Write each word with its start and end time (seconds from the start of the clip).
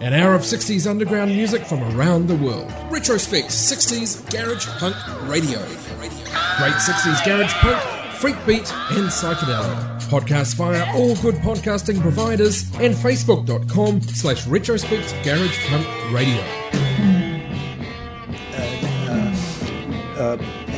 An 0.00 0.14
hour 0.14 0.34
of 0.34 0.42
60s 0.42 0.88
underground 0.88 1.32
music 1.32 1.66
from 1.66 1.82
around 1.96 2.28
the 2.28 2.36
world. 2.36 2.72
Retrospect 2.88 3.48
60s 3.48 4.30
Garage 4.30 4.66
Punk 4.78 4.94
Radio. 5.28 5.58
Great 5.58 6.74
60s 6.74 7.24
Garage 7.24 7.52
Punk, 7.54 7.82
Freak 8.14 8.36
Beat, 8.46 8.72
and 8.92 9.08
Psychedelia. 9.08 10.00
Podcast 10.02 10.54
via 10.54 10.86
all 10.94 11.16
good 11.16 11.34
podcasting 11.36 12.00
providers 12.00 12.62
and 12.74 12.94
facebook.com 12.94 14.00
slash 14.02 14.46
retrospect 14.46 15.14
garage 15.24 15.66
punk 15.66 15.86
radio. 16.12 16.44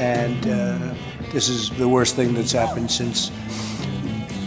and 0.01 0.47
uh, 0.47 0.95
this 1.33 1.51
is 1.51 1.69
the 1.77 1.87
worst 1.87 2.17
thing 2.17 2.33
that's 2.33 2.53
happened 2.53 2.91
since 2.91 3.29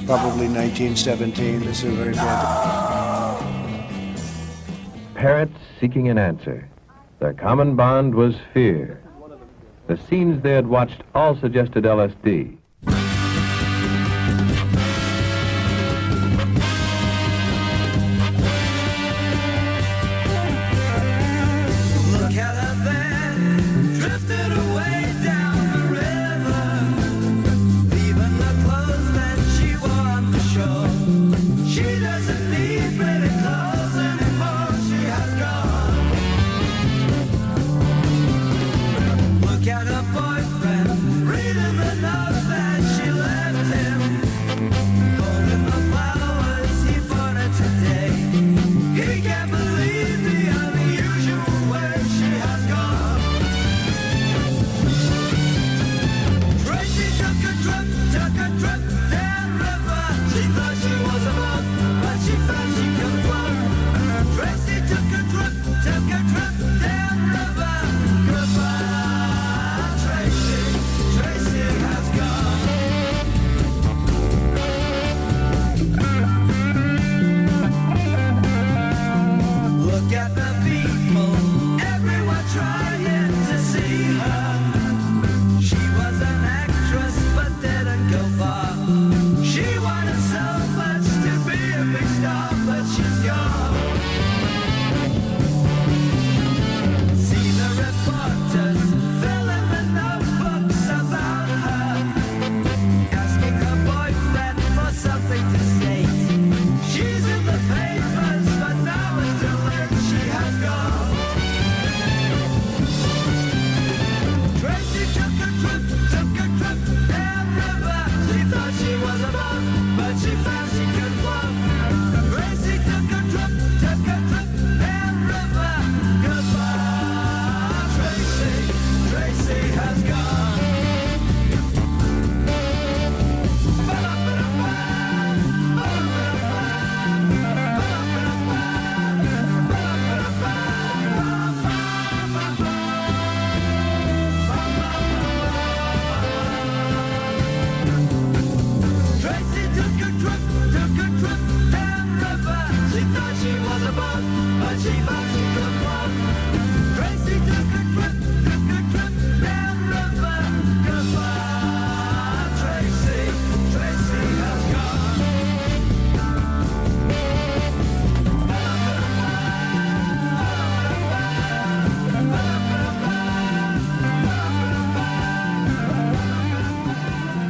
probably 0.08 0.48
1917. 0.48 1.59
This 1.62 1.84
is 1.84 1.94
very 1.94 2.14
bad. 2.14 3.52
Parrots 5.16 5.58
seeking 5.80 6.09
an 6.09 6.17
answer. 6.17 6.67
Their 7.20 7.34
common 7.34 7.76
bond 7.76 8.16
was 8.16 8.35
fear. 8.53 9.02
The 9.88 9.98
scenes 9.98 10.41
they 10.41 10.53
had 10.53 10.67
watched 10.67 11.03
all 11.14 11.36
suggested 11.36 11.83
LSD. 11.83 12.58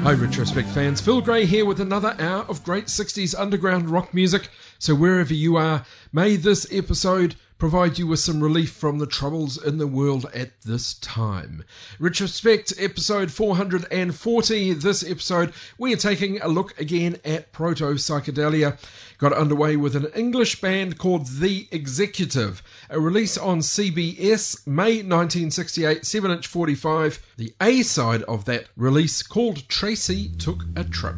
Hi, 0.04 0.12
Retrospect 0.12 0.68
fans. 0.68 1.00
Phil 1.00 1.22
Gray 1.22 1.46
here 1.46 1.64
with 1.66 1.80
another 1.80 2.14
hour 2.20 2.44
of 2.50 2.62
great 2.66 2.88
60s 2.88 3.34
underground 3.40 3.90
rock 3.90 4.14
music. 4.14 4.50
So, 4.78 4.94
wherever 4.94 5.34
you 5.34 5.56
are, 5.56 5.86
may 6.12 6.36
this 6.36 6.68
episode 6.74 7.36
provide 7.64 7.98
you 7.98 8.06
with 8.06 8.20
some 8.20 8.44
relief 8.44 8.74
from 8.74 8.98
the 8.98 9.08
troubles 9.08 9.56
in 9.56 9.78
the 9.78 9.88
world 9.88 10.26
at 10.34 10.50
this 10.64 10.96
time. 10.96 11.64
Retrospect 11.98 12.74
episode 12.78 13.32
440. 13.32 14.74
This 14.74 15.10
episode, 15.10 15.54
we 15.78 15.94
are 15.94 15.98
taking 15.98 16.42
a 16.42 16.50
look 16.50 16.78
again 16.78 17.20
at 17.24 17.54
proto 17.54 17.94
psychedelia. 17.94 18.78
Got 19.18 19.32
underway 19.32 19.78
with 19.78 19.96
an 19.96 20.08
English 20.14 20.60
band 20.60 20.98
called 20.98 21.26
The 21.40 21.70
Executive, 21.72 22.62
a 22.90 23.00
release 23.00 23.38
on 23.38 23.60
CBS 23.60 24.68
May 24.68 24.98
1968, 24.98 26.06
7 26.06 26.32
inch 26.32 26.48
45. 26.48 27.26
The 27.38 27.54
A 27.62 27.82
side 27.84 28.24
of 28.24 28.44
that 28.44 28.66
release 28.76 29.24
called 29.24 29.70
Tracy 29.70 30.28
Took 30.38 30.66
a 30.76 30.84
Trip. 30.84 31.16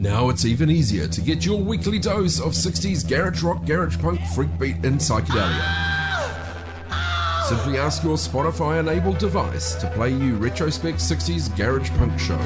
Now 0.00 0.30
it's 0.30 0.46
even 0.46 0.70
easier 0.70 1.06
to 1.06 1.20
get 1.20 1.44
your 1.44 1.60
weekly 1.60 1.98
dose 1.98 2.40
of 2.40 2.52
60s 2.52 3.06
garage 3.06 3.42
rock, 3.42 3.66
garage 3.66 3.98
punk, 3.98 4.18
freak 4.34 4.48
beat, 4.58 4.76
and 4.76 4.98
psychedelia. 4.98 5.60
Simply 7.46 7.76
ask 7.76 8.02
your 8.02 8.16
Spotify 8.16 8.80
enabled 8.80 9.18
device 9.18 9.74
to 9.74 9.90
play 9.90 10.08
you 10.08 10.36
Retrospect 10.36 10.96
60s 10.96 11.54
Garage 11.54 11.90
Punk 11.98 12.18
Show. 12.18 12.38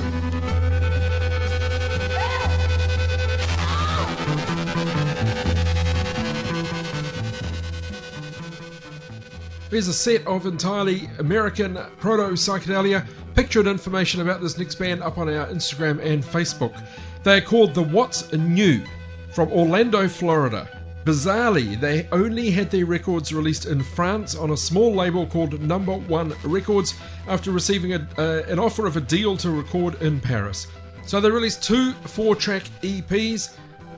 There's 9.71 9.87
a 9.87 9.95
set 9.95 10.27
of 10.27 10.47
entirely 10.47 11.09
American 11.21 11.79
proto 12.01 12.33
psychedelia. 12.33 13.06
Picture 13.37 13.61
and 13.61 13.69
information 13.69 14.21
about 14.21 14.41
this 14.41 14.59
next 14.59 14.75
band 14.75 15.03
up 15.03 15.19
on 15.19 15.29
our 15.29 15.47
Instagram 15.47 16.01
and 16.05 16.25
Facebook. 16.25 16.77
They 17.25 17.38
are 17.38 17.41
called 17.41 17.73
the 17.73 17.82
What's 17.82 18.31
New 18.35 18.85
from 19.31 19.50
Orlando, 19.50 20.06
Florida. 20.09 20.69
Bizarrely, 21.06 21.81
they 21.81 22.06
only 22.12 22.50
had 22.50 22.71
their 22.71 22.85
records 22.85 23.32
released 23.32 23.65
in 23.65 23.82
France 23.82 24.35
on 24.35 24.50
a 24.50 24.56
small 24.59 24.94
label 24.94 25.26
called 25.26 25.59
Number 25.62 25.94
One 25.94 26.35
Records 26.44 26.94
after 27.26 27.50
receiving 27.50 27.94
a, 27.94 28.06
uh, 28.19 28.43
an 28.47 28.59
offer 28.59 28.85
of 28.85 28.99
a 28.99 29.00
deal 29.00 29.38
to 29.38 29.50
record 29.50 30.03
in 30.03 30.21
Paris. 30.21 30.67
So 31.06 31.19
they 31.19 31.31
released 31.31 31.62
two 31.62 31.93
four 31.93 32.37
track 32.37 32.65
EPs. 32.82 33.55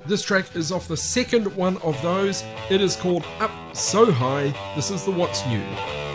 This 0.06 0.22
track 0.22 0.54
is 0.54 0.70
off 0.70 0.86
the 0.86 0.96
second 0.96 1.54
one 1.56 1.78
of 1.78 2.00
those. 2.02 2.44
It 2.70 2.80
is 2.80 2.94
called 2.94 3.24
Up 3.40 3.50
So 3.74 4.12
High. 4.12 4.54
This 4.76 4.92
is 4.92 5.04
the 5.04 5.10
What's 5.10 5.44
New. 5.46 6.05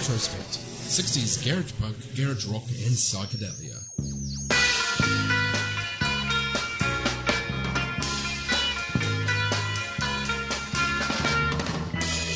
Retrospect 0.00 0.56
60s 0.88 1.44
garage 1.44 1.72
punk, 1.78 1.94
garage 2.16 2.46
rock, 2.46 2.62
and 2.68 2.96
psychedelia. 2.96 3.76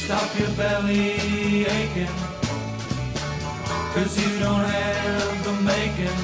Stop 0.05 0.39
your 0.39 0.51
belly 0.59 1.65
aching. 1.65 2.15
Cause 3.95 4.13
you 4.21 4.39
don't 4.41 4.61
have 4.61 5.45
the 5.45 5.53
making 5.63 6.19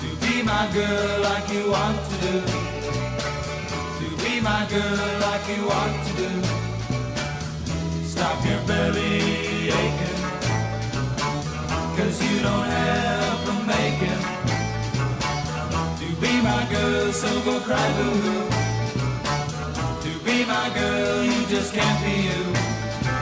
to 0.00 0.08
be 0.26 0.42
my 0.42 0.68
girl 0.74 1.20
like 1.22 1.48
you 1.52 1.70
want 1.70 1.96
to 2.10 2.16
do. 2.26 2.42
To 4.00 4.06
be 4.24 4.40
my 4.40 4.66
girl 4.68 5.20
like 5.20 5.46
you 5.56 5.64
want 5.64 5.94
to 6.08 6.12
do. 6.16 6.30
Stop 8.04 8.44
your 8.44 8.66
belly 8.66 9.49
Cause 11.96 12.22
you 12.22 12.40
don't 12.42 12.64
have 12.64 13.46
the 13.46 13.52
making 13.66 14.22
to 16.00 16.20
be 16.20 16.40
my 16.42 16.66
girl, 16.70 17.12
so 17.12 17.28
go 17.42 17.60
cry 17.60 17.88
boo 17.96 18.10
hoo. 18.24 18.48
To 20.02 20.24
be 20.24 20.44
my 20.44 20.70
girl, 20.74 21.22
you 21.22 21.46
just 21.46 21.72
can't 21.74 22.04
be 22.04 22.22
you. 22.28 22.52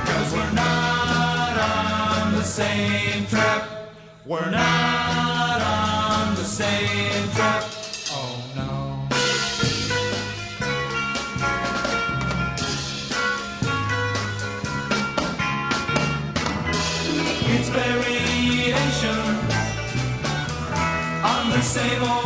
Cause 0.08 0.32
we're 0.32 0.52
not 0.52 1.54
on 1.58 2.34
the 2.34 2.44
same 2.44 3.26
trap. 3.26 3.68
We're 4.24 4.50
not 4.50 5.60
on 5.60 6.34
the 6.34 6.44
same 6.44 7.30
trap. 7.30 7.77
Same 21.78 22.02
old 22.02 22.17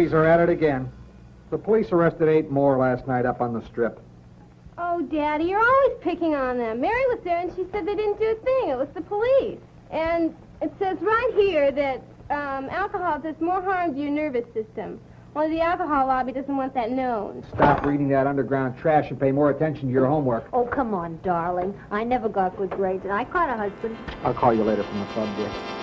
hippies 0.00 0.12
are 0.12 0.26
at 0.26 0.40
it 0.40 0.48
again. 0.48 0.90
The 1.50 1.58
police 1.58 1.90
arrested 1.92 2.28
eight 2.28 2.50
more 2.50 2.78
last 2.78 3.06
night 3.06 3.26
up 3.26 3.40
on 3.40 3.52
the 3.52 3.64
strip. 3.66 4.00
Oh, 4.78 5.02
Daddy, 5.02 5.44
you're 5.44 5.62
always 5.62 5.98
picking 6.00 6.34
on 6.34 6.56
them. 6.56 6.80
Mary 6.80 7.04
was 7.08 7.18
there 7.24 7.38
and 7.38 7.54
she 7.54 7.64
said 7.70 7.86
they 7.86 7.94
didn't 7.94 8.18
do 8.18 8.26
a 8.26 8.34
thing. 8.36 8.68
It 8.70 8.78
was 8.78 8.88
the 8.94 9.02
police. 9.02 9.58
And 9.90 10.34
it 10.62 10.72
says 10.78 10.98
right 11.00 11.30
here 11.34 11.70
that 11.72 12.02
um, 12.30 12.68
alcohol 12.70 13.18
does 13.18 13.38
more 13.40 13.60
harm 13.60 13.94
to 13.94 14.00
your 14.00 14.10
nervous 14.10 14.44
system. 14.54 15.00
Only 15.36 15.56
the 15.56 15.60
alcohol 15.60 16.06
lobby 16.06 16.32
doesn't 16.32 16.56
want 16.56 16.74
that 16.74 16.90
known. 16.90 17.44
Stop 17.54 17.84
reading 17.84 18.08
that 18.08 18.26
underground 18.26 18.78
trash 18.78 19.10
and 19.10 19.20
pay 19.20 19.30
more 19.30 19.50
attention 19.50 19.86
to 19.86 19.92
your 19.92 20.06
homework. 20.06 20.48
Oh, 20.52 20.64
come 20.64 20.94
on, 20.94 21.20
darling. 21.22 21.78
I 21.90 22.02
never 22.02 22.28
got 22.28 22.56
good 22.56 22.70
grades, 22.70 23.04
and 23.04 23.12
I 23.12 23.24
caught 23.24 23.48
a 23.48 23.56
husband. 23.56 23.96
I'll 24.24 24.34
call 24.34 24.52
you 24.52 24.64
later 24.64 24.82
from 24.82 24.98
the 24.98 25.06
club, 25.06 25.36
dear. 25.36 25.79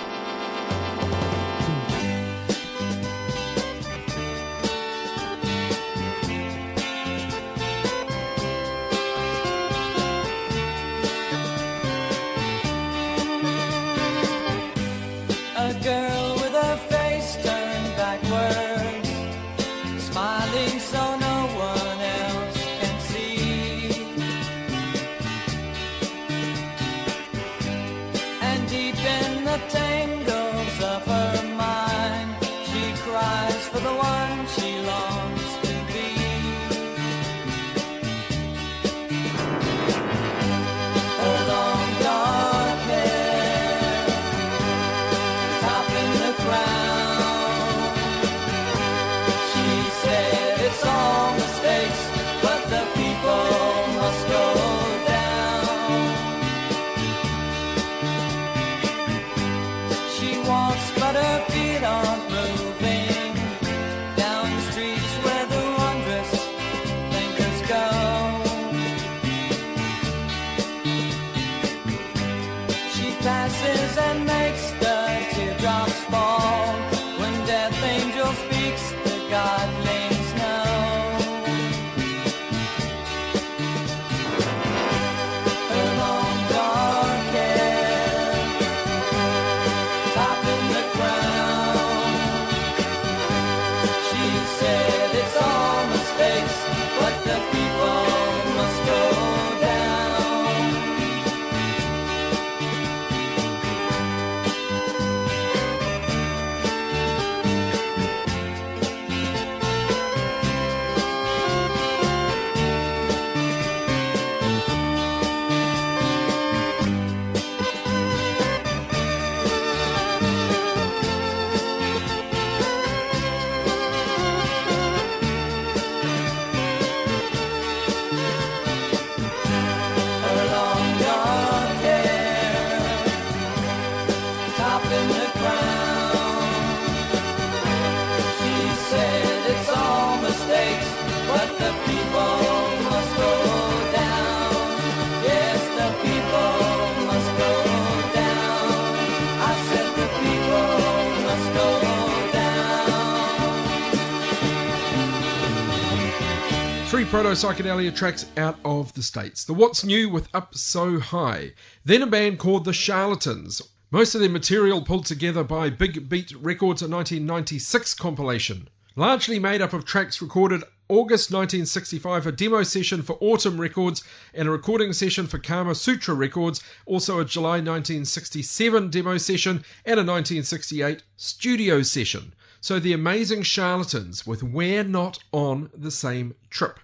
Proto 157.09 157.29
psychedelia 157.29 157.95
tracks 157.95 158.25
out 158.35 158.59
of 158.65 158.93
the 158.93 159.01
States. 159.01 159.45
The 159.45 159.53
What's 159.53 159.85
New 159.85 160.09
with 160.09 160.27
Up 160.33 160.53
So 160.53 160.99
High. 160.99 161.53
Then 161.85 162.01
a 162.01 162.05
band 162.05 162.37
called 162.37 162.65
The 162.65 162.73
Charlatans. 162.73 163.61
Most 163.91 164.13
of 164.13 164.19
their 164.19 164.29
material 164.29 164.81
pulled 164.81 165.05
together 165.05 165.41
by 165.45 165.69
Big 165.69 166.09
Beat 166.09 166.33
Records' 166.33 166.81
1996 166.81 167.93
compilation. 167.93 168.67
Largely 168.97 169.39
made 169.39 169.61
up 169.61 169.71
of 169.71 169.85
tracks 169.85 170.21
recorded 170.21 170.63
August 170.89 171.31
1965, 171.31 172.27
a 172.27 172.31
demo 172.33 172.63
session 172.63 173.01
for 173.01 173.17
Autumn 173.21 173.61
Records, 173.61 174.03
and 174.33 174.49
a 174.49 174.51
recording 174.51 174.91
session 174.91 175.27
for 175.27 175.39
Kama 175.39 175.75
Sutra 175.75 176.13
Records, 176.13 176.61
also 176.85 177.21
a 177.21 177.25
July 177.25 177.61
1967 177.61 178.89
demo 178.89 179.17
session, 179.17 179.63
and 179.85 179.97
a 179.97 180.03
1968 180.03 181.03
studio 181.15 181.81
session. 181.83 182.33
So 182.59 182.79
the 182.79 182.91
amazing 182.91 183.43
charlatans 183.43 184.27
with 184.27 184.43
We're 184.43 184.83
Not 184.83 185.19
on 185.31 185.69
the 185.73 185.91
Same 185.91 186.35
Trip. 186.49 186.79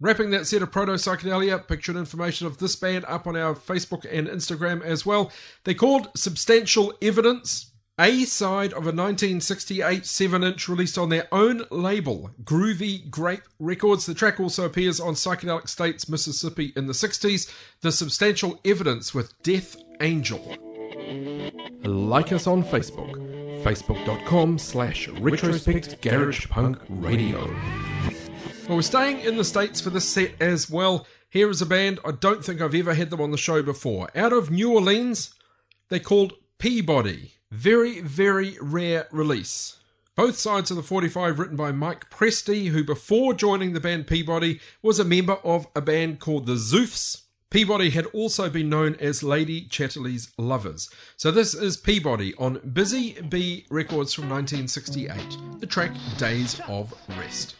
Wrapping 0.00 0.30
that 0.30 0.46
set 0.46 0.62
of 0.62 0.70
proto 0.70 0.92
psychedelia, 0.92 1.66
picture 1.66 1.90
and 1.90 1.98
information 1.98 2.46
of 2.46 2.58
this 2.58 2.76
band 2.76 3.04
up 3.08 3.26
on 3.26 3.36
our 3.36 3.52
Facebook 3.54 4.06
and 4.10 4.28
Instagram 4.28 4.80
as 4.82 5.04
well. 5.04 5.32
They 5.64 5.74
called 5.74 6.16
Substantial 6.16 6.94
Evidence, 7.02 7.72
A 7.98 8.24
side 8.24 8.72
of 8.72 8.84
a 8.84 8.94
1968 8.94 10.06
7 10.06 10.44
inch 10.44 10.68
released 10.68 10.98
on 10.98 11.08
their 11.08 11.26
own 11.32 11.64
label, 11.72 12.30
Groovy 12.44 13.10
Grape 13.10 13.42
Records. 13.58 14.06
The 14.06 14.14
track 14.14 14.38
also 14.38 14.64
appears 14.64 15.00
on 15.00 15.14
Psychedelic 15.14 15.68
States, 15.68 16.08
Mississippi 16.08 16.72
in 16.76 16.86
the 16.86 16.92
60s. 16.92 17.52
The 17.80 17.90
Substantial 17.90 18.60
Evidence 18.64 19.12
with 19.14 19.34
Death 19.42 19.76
Angel. 20.00 20.54
Like 21.82 22.32
us 22.32 22.46
on 22.46 22.62
Facebook, 22.62 23.14
facebook.com 23.64 24.58
slash 24.58 25.08
retrospect 25.08 26.00
garage 26.02 26.46
punk 26.48 26.78
radio. 26.88 27.52
Well, 28.68 28.76
we're 28.76 28.82
staying 28.82 29.20
in 29.20 29.38
the 29.38 29.44
States 29.44 29.80
for 29.80 29.88
this 29.88 30.06
set 30.06 30.32
as 30.42 30.68
well. 30.68 31.06
Here 31.30 31.48
is 31.48 31.62
a 31.62 31.66
band, 31.66 32.00
I 32.04 32.10
don't 32.10 32.44
think 32.44 32.60
I've 32.60 32.74
ever 32.74 32.92
had 32.92 33.08
them 33.08 33.22
on 33.22 33.30
the 33.30 33.38
show 33.38 33.62
before. 33.62 34.10
Out 34.14 34.34
of 34.34 34.50
New 34.50 34.74
Orleans, 34.74 35.32
they're 35.88 35.98
called 35.98 36.34
Peabody. 36.58 37.32
Very, 37.50 38.02
very 38.02 38.58
rare 38.60 39.08
release. 39.10 39.78
Both 40.16 40.36
sides 40.36 40.70
of 40.70 40.76
the 40.76 40.82
45 40.82 41.38
written 41.38 41.56
by 41.56 41.72
Mike 41.72 42.10
Presti, 42.10 42.68
who 42.68 42.84
before 42.84 43.32
joining 43.32 43.72
the 43.72 43.80
band 43.80 44.06
Peabody 44.06 44.60
was 44.82 44.98
a 44.98 45.04
member 45.04 45.38
of 45.42 45.66
a 45.74 45.80
band 45.80 46.20
called 46.20 46.44
the 46.44 46.56
Zoofs. 46.56 47.22
Peabody 47.48 47.88
had 47.88 48.04
also 48.06 48.50
been 48.50 48.68
known 48.68 48.96
as 48.96 49.22
Lady 49.22 49.62
Chatterley's 49.62 50.30
Lovers. 50.36 50.90
So 51.16 51.30
this 51.30 51.54
is 51.54 51.78
Peabody 51.78 52.34
on 52.34 52.60
Busy 52.74 53.18
Bee 53.30 53.64
Records 53.70 54.12
from 54.12 54.28
1968. 54.28 55.58
The 55.58 55.66
track 55.66 55.92
Days 56.18 56.60
of 56.68 56.92
Rest. 57.16 57.54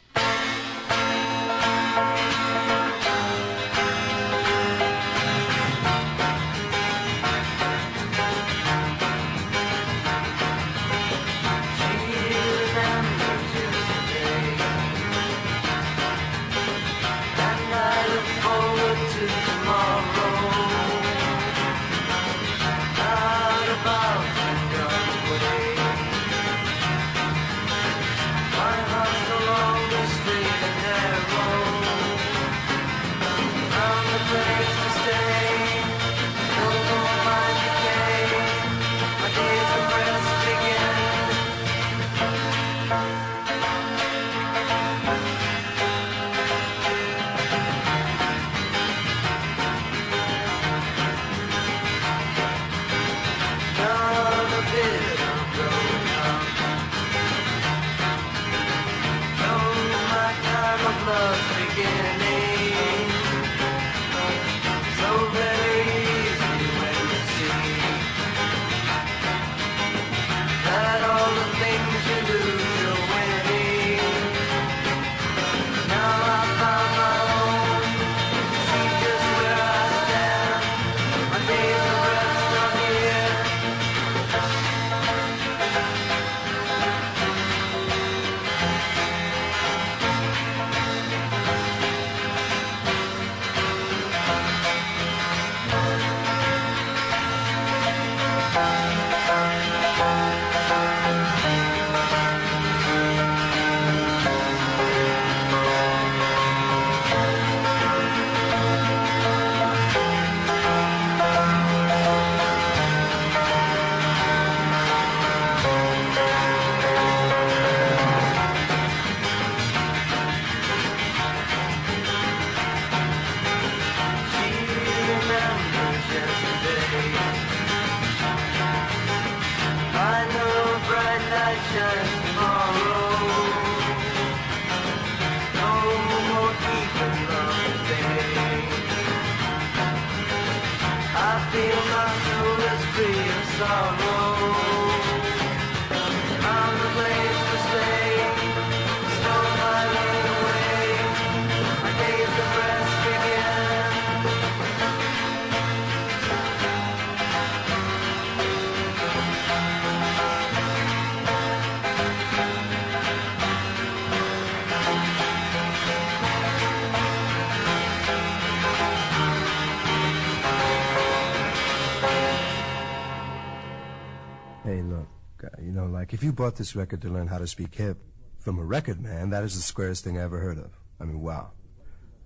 You 176.28 176.32
bought 176.34 176.56
this 176.56 176.76
record 176.76 177.00
to 177.00 177.08
learn 177.08 177.26
how 177.26 177.38
to 177.38 177.46
speak 177.46 177.74
hip 177.74 177.96
from 178.36 178.58
a 178.58 178.62
record 178.62 179.00
man, 179.00 179.30
that 179.30 179.42
is 179.44 179.54
the 179.54 179.62
squarest 179.62 180.04
thing 180.04 180.18
I 180.18 180.24
ever 180.24 180.38
heard 180.38 180.58
of. 180.58 180.78
I 181.00 181.04
mean, 181.04 181.22
wow. 181.22 181.52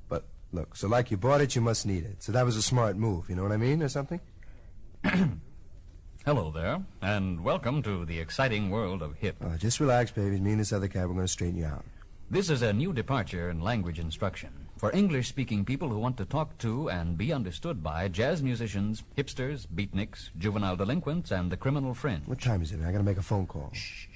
But 0.09 0.25
look, 0.51 0.75
so 0.75 0.89
like 0.89 1.13
you 1.13 1.17
bought 1.17 1.41
it, 1.41 1.55
you 1.55 1.63
must 1.63 1.87
need 1.87 2.03
it. 2.05 2.21
So 2.21 2.33
that 2.33 2.45
was 2.45 2.57
a 2.57 2.63
smart 2.63 2.97
move, 2.97 3.31
you 3.31 3.37
know 3.37 3.45
what 3.45 3.53
I 3.53 3.59
mean, 3.59 3.81
or 3.81 3.89
something? 3.89 4.21
Hello 6.27 6.51
there, 6.51 6.83
and 7.01 7.45
welcome 7.45 7.81
to 7.85 8.05
the 8.05 8.19
exciting 8.19 8.71
world 8.71 9.03
of 9.03 9.15
hip. 9.19 9.37
Uh, 9.41 9.57
just 9.57 9.79
relax, 9.79 10.11
baby. 10.11 10.41
Me 10.41 10.51
and 10.51 10.61
this 10.61 10.73
other 10.73 10.89
cat, 10.89 11.07
we're 11.07 11.15
going 11.15 11.25
to 11.25 11.33
straighten 11.33 11.59
you 11.59 11.67
out. 11.67 11.85
This 12.29 12.51
is 12.51 12.63
a 12.63 12.73
new 12.73 12.93
departure 12.93 13.51
in 13.51 13.61
language 13.61 14.01
instruction 14.01 14.62
for 14.83 14.91
English 14.97 15.29
speaking 15.29 15.65
people 15.65 15.89
who 15.89 15.97
want 15.97 16.17
to 16.17 16.25
talk 16.25 16.59
to 16.59 16.91
and 16.91 17.17
be 17.17 17.33
understood 17.33 17.85
by 17.85 18.09
jazz 18.09 18.43
musicians, 18.43 19.05
hipsters, 19.17 19.65
beatniks, 19.65 20.31
juvenile 20.37 20.75
delinquents, 20.75 21.31
and 21.31 21.53
the 21.53 21.57
criminal 21.57 21.95
fringe. 21.95 22.27
What 22.27 22.41
time 22.41 22.63
is 22.63 22.73
it? 22.73 22.81
I 22.81 22.91
got 22.91 22.99
to 22.99 23.05
make 23.05 23.17
a 23.17 23.23
phone 23.23 23.47
call. 23.47 23.71
Shh. 23.73 24.09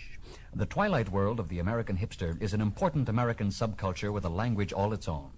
The 0.57 0.66
twilight 0.66 1.12
world 1.12 1.38
of 1.38 1.48
the 1.50 1.61
American 1.61 1.96
hipster 1.96 2.42
is 2.42 2.52
an 2.52 2.61
important 2.61 3.09
American 3.09 3.50
subculture 3.50 4.12
with 4.12 4.24
a 4.24 4.29
language 4.29 4.72
all 4.72 4.92
its 4.92 5.07
own. 5.07 5.31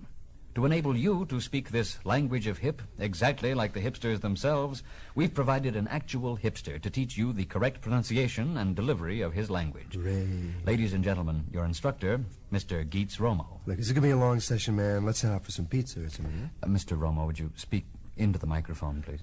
To 0.55 0.65
enable 0.65 0.97
you 0.97 1.25
to 1.27 1.41
speak 1.41 1.71
this 1.71 2.05
language 2.05 2.49
of 2.49 2.59
hip 2.59 2.83
exactly 2.99 3.55
like 3.55 3.75
the 3.75 3.81
hipsters 3.81 4.21
themselves, 4.21 4.83
we've 5.15 5.33
provided 5.33 5.77
an 5.77 5.87
actual 5.87 6.37
hipster 6.37 6.83
to 6.83 6.91
teach 6.91 7.17
you 7.17 7.33
the 7.33 7.45
correct 7.45 7.81
pronunciation 7.81 8.57
and 8.57 8.75
delivery 8.75 9.21
of 9.21 9.35
his 9.35 9.51
language. 9.51 9.95
Ray. 9.97 10.27
Ladies 10.67 10.95
and 10.95 11.05
gentlemen, 11.05 11.45
your 11.53 11.65
instructor, 11.65 12.25
Mr. 12.53 12.85
Geets 12.89 13.19
Romo. 13.19 13.61
Look, 13.67 13.77
this 13.77 13.87
is 13.87 13.93
going 13.93 14.03
to 14.03 14.09
be 14.09 14.13
a 14.13 14.17
long 14.17 14.41
session, 14.41 14.75
man. 14.77 15.07
Let's 15.07 15.23
head 15.23 15.33
out 15.33 15.45
for 15.45 15.53
some 15.53 15.67
pizza 15.67 16.01
or 16.03 16.09
something. 16.09 16.51
Uh, 16.61 16.67
Mr. 16.67 16.99
Romo, 16.99 17.27
would 17.27 17.39
you 17.39 17.53
speak 17.55 17.85
into 18.17 18.41
the 18.41 18.47
microphone, 18.47 19.01
please? 19.03 19.21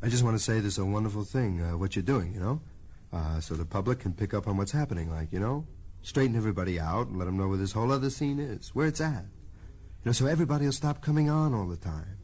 I 0.00 0.08
just 0.08 0.22
want 0.22 0.36
to 0.36 0.42
say 0.42 0.60
this 0.60 0.74
is 0.74 0.78
a 0.78 0.84
wonderful 0.84 1.24
thing, 1.24 1.60
uh, 1.60 1.76
what 1.76 1.96
you're 1.96 2.04
doing, 2.04 2.34
you 2.34 2.40
know? 2.40 2.60
Uh, 3.12 3.40
so 3.40 3.54
the 3.54 3.64
public 3.64 3.98
can 3.98 4.12
pick 4.12 4.32
up 4.32 4.46
on 4.46 4.56
what's 4.56 4.72
happening, 4.72 5.10
like, 5.10 5.32
you 5.32 5.40
know? 5.40 5.66
Straighten 6.02 6.36
everybody 6.36 6.78
out 6.78 7.08
and 7.08 7.18
let 7.18 7.24
them 7.24 7.36
know 7.36 7.48
where 7.48 7.58
this 7.58 7.72
whole 7.72 7.90
other 7.90 8.10
scene 8.10 8.38
is, 8.38 8.70
where 8.74 8.86
it's 8.86 9.00
at. 9.00 9.24
You 10.04 10.08
know, 10.08 10.12
so 10.12 10.26
everybody 10.26 10.64
will 10.64 10.72
stop 10.72 11.00
coming 11.00 11.30
on 11.30 11.54
all 11.54 11.68
the 11.68 11.76
time. 11.76 12.18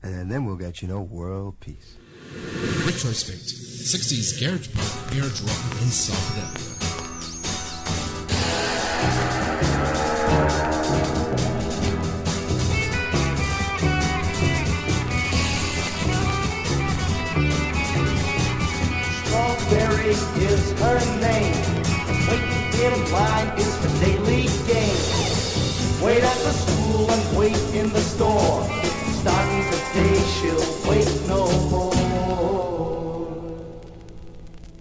And 0.00 0.30
then 0.30 0.44
we'll 0.44 0.54
get, 0.54 0.80
you 0.80 0.86
know, 0.86 1.00
world 1.00 1.58
peace. 1.58 1.96
Retrospect 2.86 3.42
60s 3.42 4.38
garage 4.38 4.72
punk, 4.72 5.12
garage 5.12 5.40
rock, 5.40 5.82
and 5.82 5.90
psychedelic. 5.90 6.75
late 27.46 27.74
in 27.74 27.88
the 27.90 28.00
store. 28.00 28.64
Starting 29.20 29.64
today, 29.70 30.18
she'll 30.34 30.66
wait 30.88 31.10
no 31.28 31.42
more. 31.70 31.92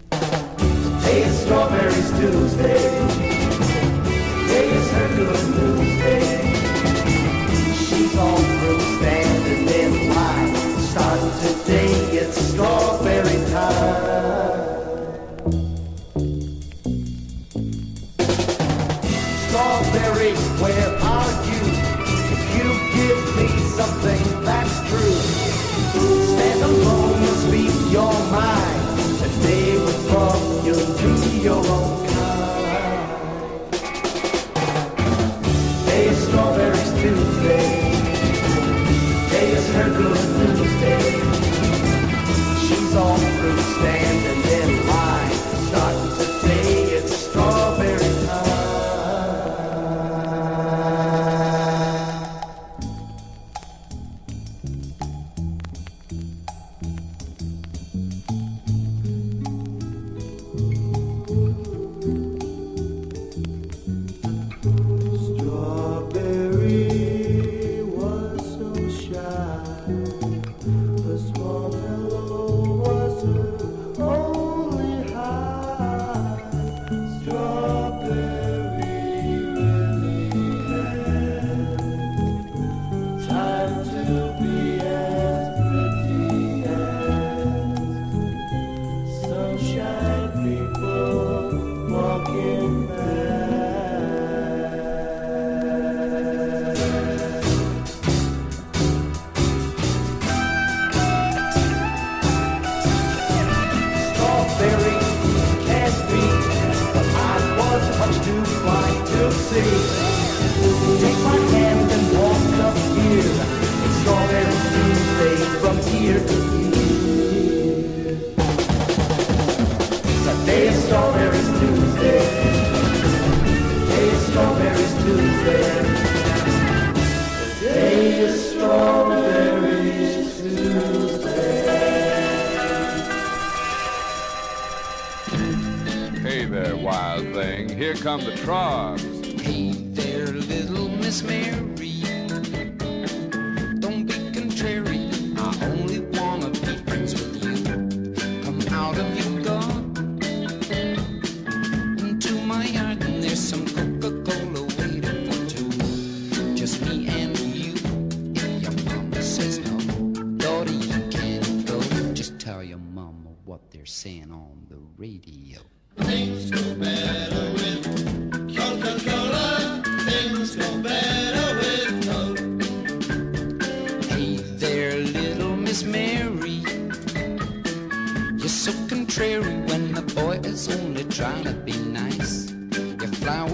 Today 0.10 1.22
is 1.24 1.40
Strawberries 1.44 2.10
Tuesday. 2.20 2.82
Today 4.48 4.68
is 4.80 4.92
her 4.92 5.08
good 5.16 5.50
news. 5.56 5.75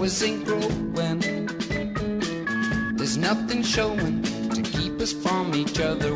was 0.02 0.18
zinc 0.18 0.44
growing. 0.44 1.46
There's 2.96 3.16
nothing 3.16 3.62
showing 3.62 4.20
to 4.50 4.60
keep 4.60 5.00
us 5.00 5.12
from 5.12 5.54
each 5.54 5.78
other. 5.78 6.11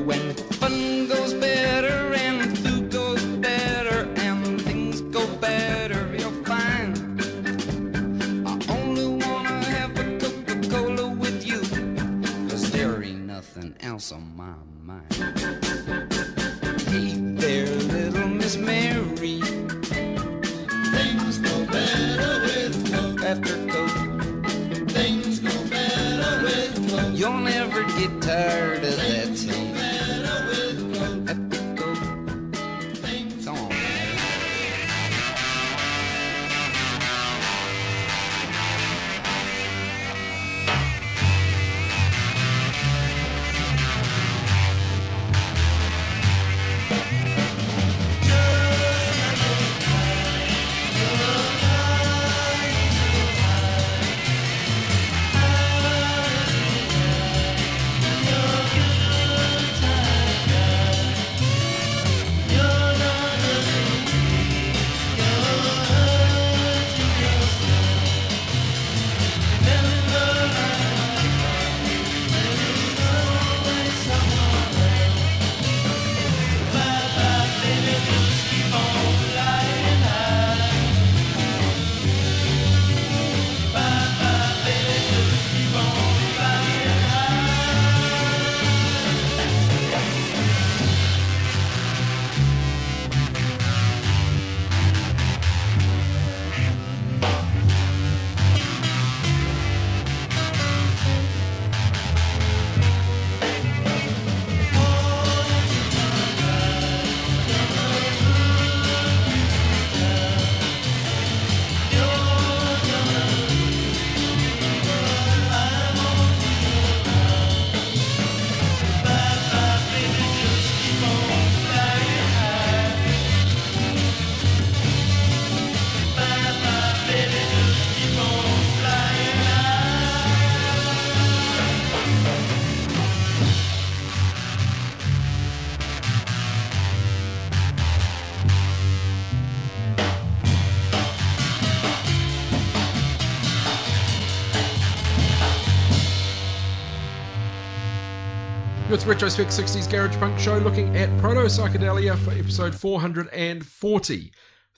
Retrospect 149.06 149.50
60s 149.50 149.88
Garage 149.88 150.16
Punk 150.16 150.36
Show 150.36 150.58
looking 150.58 150.96
at 150.96 151.08
Proto 151.20 151.42
Psychedelia 151.42 152.18
for 152.18 152.32
episode 152.32 152.74
440. 152.74 154.32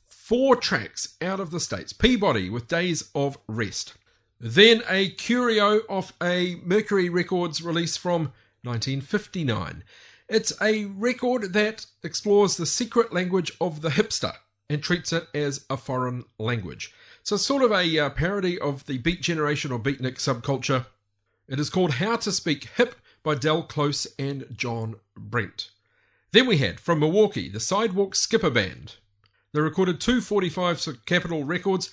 Four 0.06 0.56
tracks 0.56 1.16
out 1.22 1.40
of 1.40 1.50
the 1.50 1.58
States. 1.58 1.94
Peabody 1.94 2.50
with 2.50 2.68
Days 2.68 3.08
of 3.14 3.38
Rest. 3.46 3.94
Then 4.38 4.82
a 4.86 5.08
curio 5.08 5.80
of 5.88 6.12
a 6.22 6.56
Mercury 6.62 7.08
Records 7.08 7.62
release 7.62 7.96
from 7.96 8.32
1959. 8.64 9.82
It's 10.28 10.52
a 10.60 10.84
record 10.84 11.54
that 11.54 11.86
explores 12.02 12.58
the 12.58 12.66
secret 12.66 13.14
language 13.14 13.52
of 13.62 13.80
the 13.80 13.90
hipster 13.90 14.34
and 14.68 14.82
treats 14.82 15.10
it 15.10 15.26
as 15.32 15.64
a 15.70 15.78
foreign 15.78 16.24
language. 16.38 16.92
So 17.22 17.36
it's 17.36 17.46
sort 17.46 17.62
of 17.62 17.72
a 17.72 17.98
uh, 17.98 18.10
parody 18.10 18.58
of 18.58 18.84
the 18.84 18.98
Beat 18.98 19.22
Generation 19.22 19.72
or 19.72 19.78
Beatnik 19.78 20.16
subculture. 20.16 20.84
It 21.48 21.58
is 21.58 21.70
called 21.70 21.92
How 21.92 22.16
to 22.16 22.30
Speak 22.30 22.68
Hip 22.76 22.94
by 23.28 23.34
Del 23.34 23.62
Close 23.62 24.06
and 24.18 24.46
John 24.56 24.94
Brent. 25.14 25.68
Then 26.32 26.46
we 26.46 26.56
had 26.56 26.80
from 26.80 27.00
Milwaukee 27.00 27.50
the 27.50 27.60
Sidewalk 27.60 28.14
Skipper 28.14 28.48
Band. 28.48 28.94
They 29.52 29.60
recorded 29.60 30.00
245 30.00 30.80
for 30.80 30.92
Capitol 31.04 31.44
Records. 31.44 31.92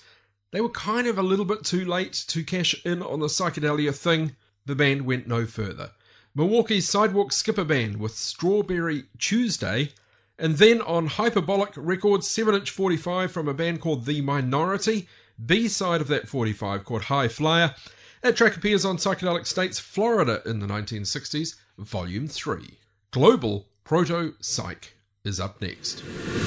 They 0.50 0.62
were 0.62 0.70
kind 0.70 1.06
of 1.06 1.18
a 1.18 1.22
little 1.22 1.44
bit 1.44 1.62
too 1.62 1.84
late 1.84 2.14
to 2.28 2.42
cash 2.42 2.74
in 2.86 3.02
on 3.02 3.20
the 3.20 3.26
psychedelia 3.26 3.94
thing. 3.94 4.34
The 4.64 4.74
band 4.74 5.04
went 5.04 5.28
no 5.28 5.44
further. 5.44 5.90
Milwaukee's 6.34 6.88
Sidewalk 6.88 7.32
Skipper 7.32 7.64
Band 7.64 7.98
with 7.98 8.16
Strawberry 8.16 9.04
Tuesday. 9.18 9.90
And 10.38 10.56
then 10.56 10.80
on 10.80 11.06
Hyperbolic 11.06 11.74
Records, 11.76 12.26
7 12.26 12.54
inch 12.54 12.70
45 12.70 13.30
from 13.30 13.46
a 13.46 13.52
band 13.52 13.82
called 13.82 14.06
The 14.06 14.22
Minority. 14.22 15.06
B 15.44 15.68
side 15.68 16.00
of 16.00 16.08
that 16.08 16.28
45 16.28 16.86
called 16.86 17.02
High 17.02 17.28
Flyer. 17.28 17.74
That 18.22 18.36
track 18.36 18.56
appears 18.56 18.84
on 18.84 18.96
Psychedelic 18.96 19.46
States, 19.46 19.78
Florida 19.78 20.42
in 20.46 20.60
the 20.60 20.66
1960s, 20.66 21.56
Volume 21.78 22.28
3. 22.28 22.78
Global 23.10 23.66
Proto 23.84 24.34
Psych 24.40 24.94
is 25.24 25.38
up 25.38 25.60
next. 25.60 26.02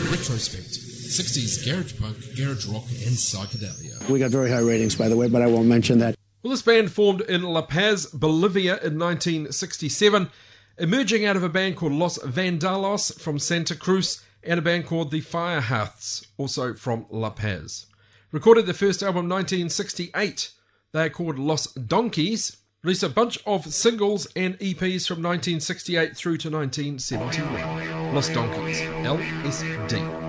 Retrospect 0.10 0.69
60s 1.10 1.65
Garage 1.65 1.99
Punk, 1.99 2.17
Garage 2.36 2.65
Rock, 2.67 2.84
and 2.84 3.15
Psychedelia. 3.15 4.10
We 4.10 4.19
got 4.19 4.32
very 4.32 4.49
high 4.49 4.60
ratings, 4.60 4.95
by 4.95 5.10
the 5.10 5.17
way, 5.17 5.27
but 5.27 5.41
I 5.41 5.47
won't 5.47 5.67
mention 5.67 5.99
that. 5.99 6.15
Well, 6.43 6.51
this 6.51 6.62
band 6.62 6.91
formed 6.91 7.21
in 7.21 7.43
La 7.43 7.63
Paz, 7.63 8.05
Bolivia 8.08 8.73
in 8.77 8.97
1967, 8.97 10.29
emerging 10.77 11.25
out 11.25 11.36
of 11.36 11.43
a 11.43 11.49
band 11.49 11.77
called 11.77 11.93
Los 11.93 12.17
Vandalos 12.19 13.19
from 13.19 13.39
Santa 13.39 13.75
Cruz 13.75 14.23
and 14.43 14.60
a 14.60 14.62
band 14.62 14.86
called 14.86 15.12
the 15.12 15.21
Firehearths, 15.21 16.25
also 16.38 16.73
from 16.73 17.05
La 17.10 17.29
Paz. 17.29 17.88
Recorded 18.32 18.65
their 18.65 18.73
first 18.73 19.01
album 19.01 19.27
1968. 19.27 20.51
They 20.91 21.06
are 21.06 21.10
called 21.10 21.38
Los 21.38 21.71
Donkeys. 21.73 22.58
Released 22.82 23.04
a 23.04 23.10
bunch 23.10 23.38
of 23.45 23.65
singles 23.73 24.25
and 24.36 24.58
EPs 24.60 25.06
from 25.06 25.21
1968 25.21 26.15
through 26.15 26.38
to 26.38 26.49
1971. 26.49 28.15
Los 28.15 28.30
Donkeys, 28.30 28.80
LSD. 28.80 30.29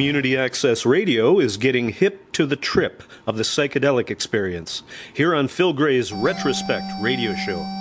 Community 0.00 0.34
Access 0.34 0.86
Radio 0.86 1.38
is 1.38 1.58
getting 1.58 1.90
hip 1.90 2.32
to 2.32 2.46
the 2.46 2.56
trip 2.56 3.02
of 3.26 3.36
the 3.36 3.42
psychedelic 3.42 4.08
experience 4.08 4.82
here 5.12 5.34
on 5.34 5.46
Phil 5.46 5.74
Gray's 5.74 6.10
Retrospect 6.10 6.86
radio 7.02 7.34
show. 7.34 7.79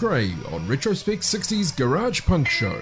Gray 0.00 0.32
on 0.50 0.66
Retrospect 0.66 1.20
60s 1.20 1.76
Garage 1.76 2.22
Punk 2.24 2.48
Show. 2.48 2.80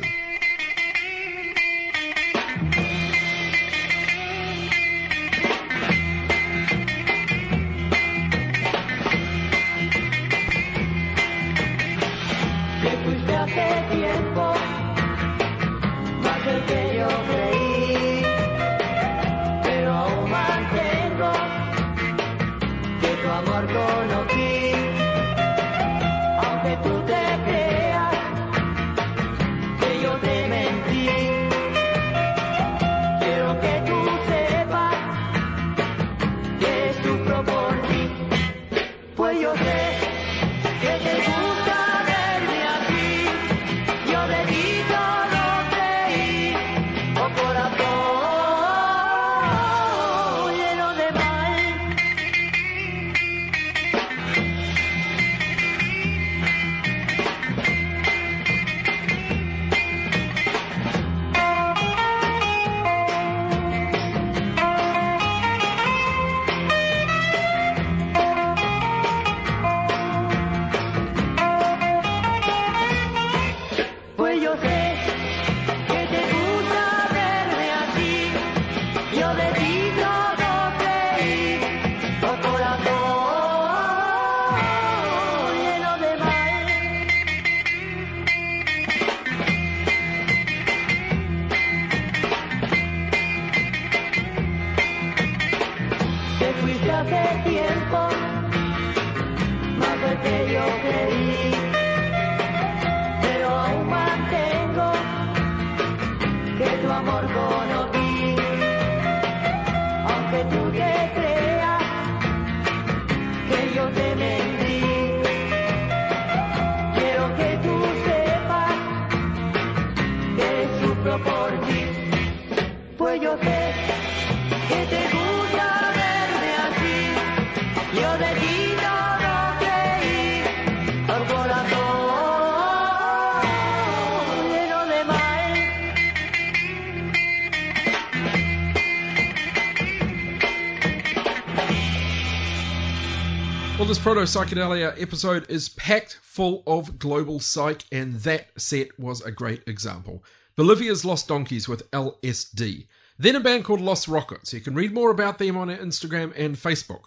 This 143.98 144.04
proto 144.04 144.20
psychedelia 144.20 144.94
episode 145.02 145.44
is 145.50 145.70
packed 145.70 146.20
full 146.22 146.62
of 146.68 147.00
global 147.00 147.40
psych, 147.40 147.84
and 147.90 148.14
that 148.20 148.46
set 148.56 148.96
was 148.96 149.20
a 149.22 149.32
great 149.32 149.66
example. 149.66 150.22
Bolivia's 150.54 151.04
Lost 151.04 151.26
Donkeys 151.26 151.68
with 151.68 151.90
LSD. 151.90 152.86
Then 153.18 153.34
a 153.34 153.40
band 153.40 153.64
called 153.64 153.80
Los 153.80 154.06
Rockets. 154.06 154.52
You 154.52 154.60
can 154.60 154.76
read 154.76 154.94
more 154.94 155.10
about 155.10 155.38
them 155.38 155.56
on 155.56 155.66
Instagram 155.66 156.32
and 156.36 156.54
Facebook. 156.54 157.06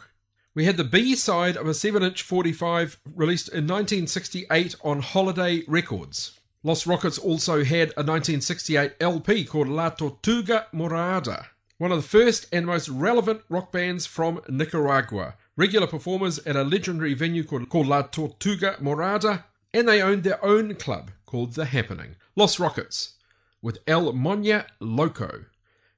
We 0.54 0.66
had 0.66 0.76
the 0.76 0.84
B 0.84 1.16
side 1.16 1.56
of 1.56 1.66
a 1.66 1.74
7 1.74 2.04
inch 2.04 2.24
45 2.24 3.00
released 3.16 3.48
in 3.48 3.68
1968 3.68 4.76
on 4.84 5.00
Holiday 5.00 5.64
Records. 5.70 6.42
Los 6.62 6.86
Rockets 6.86 7.18
also 7.18 7.64
had 7.64 7.92
a 7.92 8.04
1968 8.04 8.96
LP 9.00 9.46
called 9.46 9.70
La 9.70 9.92
Tortuga 9.92 10.68
Morada, 10.74 11.46
one 11.78 11.94
of 11.94 12.02
the 12.02 12.08
first 12.08 12.48
and 12.52 12.66
most 12.66 12.90
relevant 12.90 13.44
rock 13.48 13.72
bands 13.72 14.06
from 14.06 14.42
Nicaragua. 14.50 15.36
Regular 15.62 15.86
performers 15.86 16.40
at 16.40 16.56
a 16.56 16.64
legendary 16.64 17.14
venue 17.14 17.44
called, 17.44 17.70
called 17.70 17.86
La 17.86 18.02
Tortuga 18.02 18.78
Morada, 18.82 19.44
and 19.72 19.88
they 19.88 20.02
owned 20.02 20.24
their 20.24 20.44
own 20.44 20.74
club 20.74 21.12
called 21.28 21.54
The 21.54 21.66
Happening. 21.66 22.16
Los 22.36 22.60
Rockets 22.60 23.14
with 23.62 23.78
El 23.86 24.12
Moña 24.12 24.66
Loco. 24.80 25.46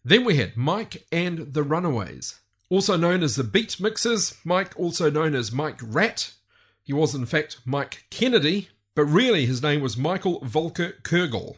Then 0.03 0.25
we 0.25 0.35
had 0.35 0.57
Mike 0.57 1.05
and 1.13 1.53
the 1.53 1.63
Runaways, 1.63 2.41
also 2.69 2.97
known 2.97 3.23
as 3.23 3.37
the 3.37 3.45
Beat 3.45 3.79
Mixers, 3.79 4.35
Mike 4.43 4.77
also 4.77 5.09
known 5.09 5.33
as 5.33 5.53
Mike 5.53 5.79
Rat. 5.81 6.33
He 6.83 6.91
was 6.91 7.15
in 7.15 7.25
fact 7.25 7.59
Mike 7.63 8.03
Kennedy, 8.09 8.67
but 8.95 9.05
really 9.05 9.45
his 9.45 9.63
name 9.63 9.79
was 9.79 9.95
Michael 9.95 10.41
Volker 10.41 10.95
Kogel, 11.03 11.55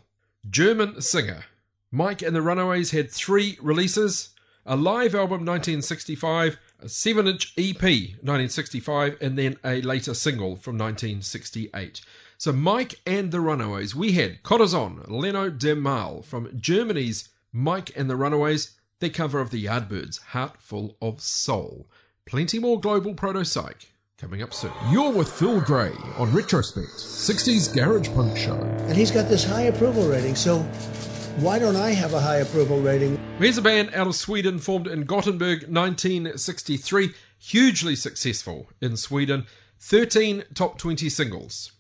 German 0.47 1.01
singer. 1.01 1.45
Mike 1.91 2.21
and 2.21 2.35
the 2.35 2.43
Runaways 2.43 2.91
had 2.91 3.09
three 3.09 3.57
releases 3.63 4.35
a 4.65 4.75
live 4.75 5.13
album 5.13 5.45
1965, 5.45 6.57
a 6.85 6.89
7 6.89 7.27
inch 7.27 7.53
EP 7.57 7.81
1965, 7.81 9.17
and 9.19 9.37
then 9.37 9.57
a 9.63 9.81
later 9.81 10.13
single 10.13 10.55
from 10.55 10.77
1968. 10.77 12.01
So, 12.37 12.51
Mike 12.51 12.99
and 13.05 13.31
the 13.31 13.39
Runaways, 13.39 13.95
we 13.95 14.11
had 14.11 14.43
Corazon, 14.43 15.03
Leno 15.07 15.49
de 15.49 15.75
Mal 15.75 16.21
from 16.21 16.49
Germany's 16.59 17.29
Mike 17.51 17.91
and 17.95 18.09
the 18.09 18.15
Runaways, 18.15 18.75
their 18.99 19.09
cover 19.09 19.39
of 19.39 19.49
the 19.49 19.65
Yardbirds, 19.65 20.21
Heart 20.27 20.57
Full 20.59 20.95
of 21.01 21.21
Soul. 21.21 21.87
Plenty 22.25 22.59
more 22.59 22.79
global 22.79 23.13
proto 23.13 23.43
psych 23.43 23.91
coming 24.19 24.43
up 24.43 24.53
soon. 24.53 24.71
You're 24.91 25.11
with 25.11 25.31
Phil 25.31 25.61
Gray 25.61 25.93
on 26.17 26.31
Retrospect, 26.33 26.95
60s 26.97 27.73
Garage 27.73 28.09
Punk 28.09 28.37
Show. 28.37 28.55
And 28.87 28.95
he's 28.95 29.11
got 29.11 29.27
this 29.27 29.43
high 29.43 29.63
approval 29.63 30.07
rating, 30.07 30.35
so 30.35 30.59
why 31.37 31.59
don't 31.59 31.75
I 31.75 31.91
have 31.91 32.13
a 32.13 32.19
high 32.19 32.37
approval 32.37 32.79
rating? 32.79 33.19
Here's 33.39 33.57
a 33.57 33.61
band 33.61 33.93
out 33.93 34.07
of 34.07 34.15
Sweden 34.15 34.57
formed 34.57 34.87
in 34.87 35.03
Gothenburg 35.03 35.63
1963, 35.63 37.11
hugely 37.37 37.95
successful 37.95 38.69
in 38.79 38.95
Sweden, 38.95 39.45
13 39.79 40.45
top 40.53 40.77
20 40.77 41.09
singles. 41.09 41.73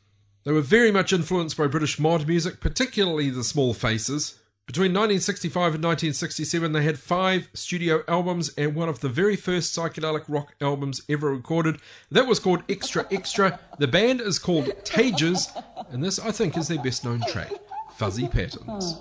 They 0.43 0.51
were 0.51 0.61
very 0.61 0.91
much 0.91 1.13
influenced 1.13 1.57
by 1.57 1.67
British 1.67 1.97
mod 1.97 2.27
music, 2.27 2.59
particularly 2.59 3.29
the 3.29 3.45
Small 3.45 3.73
Faces. 3.73 4.37
Between 4.67 4.91
1965 4.91 5.75
and 5.75 5.83
1967, 5.83 6.71
they 6.73 6.83
had 6.83 6.99
five 6.99 7.47
studio 7.53 8.03
albums 8.07 8.51
and 8.57 8.75
one 8.75 8.89
of 8.89 8.99
the 8.99 9.09
very 9.09 9.35
first 9.35 9.75
psychedelic 9.75 10.25
rock 10.27 10.55
albums 10.59 11.01
ever 11.07 11.31
recorded. 11.31 11.77
That 12.11 12.27
was 12.27 12.39
called 12.39 12.63
Extra 12.67 13.07
Extra. 13.09 13.59
The 13.79 13.87
band 13.87 14.21
is 14.21 14.37
called 14.37 14.65
Tages, 14.83 15.49
and 15.91 16.03
this, 16.03 16.19
I 16.19 16.31
think, 16.31 16.57
is 16.57 16.67
their 16.67 16.83
best 16.83 17.05
known 17.05 17.21
track 17.29 17.53
Fuzzy 17.95 18.27
Patterns. 18.27 18.97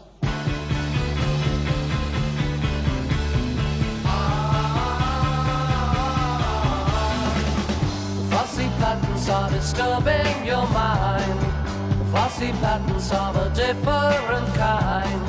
Disturbing 9.54 10.44
your 10.44 10.66
mind. 10.68 11.40
Fussy 12.12 12.50
patterns 12.62 13.10
of 13.12 13.36
a 13.36 13.48
different 13.54 14.48
kind. 14.54 15.20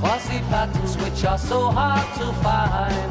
Fussy 0.00 0.38
patterns 0.50 0.96
which 0.96 1.24
are 1.24 1.38
so 1.38 1.60
hard 1.78 2.06
to 2.18 2.26
find. 2.44 3.10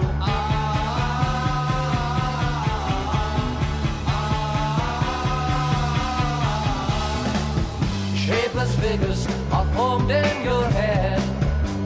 Shapeless 8.26 8.74
figures 8.80 9.28
are 9.52 9.68
formed 9.76 10.12
in 10.12 10.44
your 10.44 10.66
head. 10.80 11.22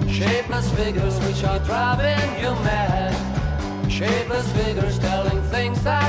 Shapeless 0.10 0.72
figures 0.74 1.18
which 1.26 1.44
are 1.44 1.60
driving 1.60 2.30
you 2.42 2.52
mad. 2.70 3.14
Shapeless 3.92 4.52
figures 4.54 5.00
telling 5.00 5.42
things 5.56 5.84
that 5.84 6.01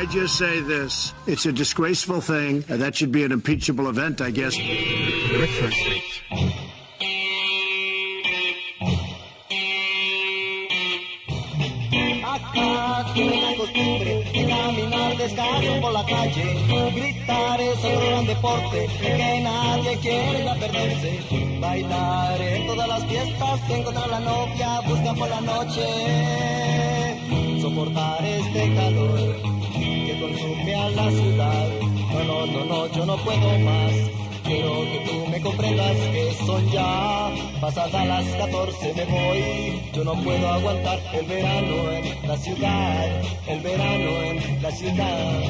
I 0.00 0.06
just 0.06 0.38
say 0.38 0.62
this. 0.62 1.12
It's 1.26 1.44
a 1.44 1.52
disgraceful 1.52 2.22
thing. 2.22 2.64
and 2.70 2.80
That 2.80 2.96
should 2.96 3.12
be 3.12 3.22
an 3.22 3.32
impeachable 3.32 3.86
event, 3.86 4.22
I 4.22 4.30
guess. 4.30 4.56
Acá 12.24 13.12
tiene 13.12 13.42
la 13.42 13.56
costumbre 13.56 14.24
de 14.32 14.46
caminar 14.48 15.16
descalzo 15.18 15.80
por 15.82 15.92
la 15.92 16.04
calle. 16.06 16.44
Gritar 16.94 17.60
es 17.60 17.84
otro 17.84 18.06
gran 18.06 18.26
deporte 18.26 18.86
que 19.00 19.40
nadie 19.42 19.98
quiere 20.00 20.44
ya 20.44 20.54
perderse. 20.54 21.58
Bailar 21.60 22.40
en 22.40 22.66
todas 22.66 22.88
las 22.88 23.04
fiestas, 23.04 23.60
encontrar 23.68 24.08
la 24.08 24.20
novia, 24.20 24.80
buscar 24.88 25.14
por 25.14 25.28
la 25.28 25.40
noche. 25.42 25.86
Soportar 27.60 28.24
este 28.24 28.74
calor 28.74 29.42
que 29.42 29.49
la 30.94 31.10
ciudad. 31.10 31.68
No, 32.12 32.24
no, 32.24 32.46
no, 32.46 32.64
no, 32.64 32.86
yo 32.92 33.06
no 33.06 33.16
puedo 33.18 33.58
más. 33.58 33.92
Quiero 34.44 34.82
que 34.82 34.98
tú 35.06 35.26
me 35.30 35.40
comprendas 35.40 35.96
que 36.12 36.32
son 36.44 36.70
ya 36.72 37.30
pasadas 37.60 38.06
las 38.06 38.24
14 38.34 38.94
me 38.94 39.04
voy. 39.04 39.82
Yo 39.92 40.04
no 40.04 40.14
puedo 40.22 40.48
aguantar 40.48 40.98
el 41.12 41.26
verano 41.26 41.92
en 41.92 42.28
la 42.28 42.36
ciudad, 42.36 43.22
el 43.46 43.60
verano 43.60 44.22
en 44.22 44.62
la 44.62 44.70
ciudad. 44.72 45.42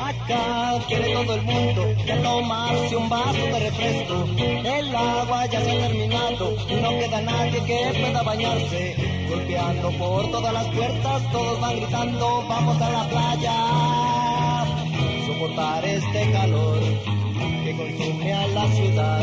Acá 0.00 0.80
quiere 0.86 1.12
todo 1.12 1.34
el 1.34 1.42
mundo 1.42 1.84
que 2.06 2.14
tomarse 2.14 2.96
un 2.96 3.08
vaso 3.08 3.44
de 3.44 3.70
refresco. 3.70 4.24
El 4.38 4.96
agua 4.96 5.46
ya 5.46 5.60
se 5.60 5.70
ha 5.70 5.88
terminado 5.88 6.56
y 6.68 6.74
no 6.80 6.88
queda 6.90 7.20
nadie 7.20 7.62
que 7.64 8.00
pueda 8.00 8.22
bañarse. 8.22 9.26
Golpeando 9.28 9.90
por 9.92 10.30
todas 10.30 10.52
las 10.52 10.66
puertas, 10.68 11.32
todos 11.32 11.60
van 11.60 11.76
gritando, 11.76 12.44
vamos 12.48 12.80
a 12.80 12.90
la 12.90 13.08
playa. 13.08 14.17
Soportar 15.58 15.84
este 15.86 16.30
calor 16.30 16.78
que 17.64 17.76
consume 17.76 18.32
a 18.32 18.46
la 18.46 18.68
ciudad. 18.68 19.20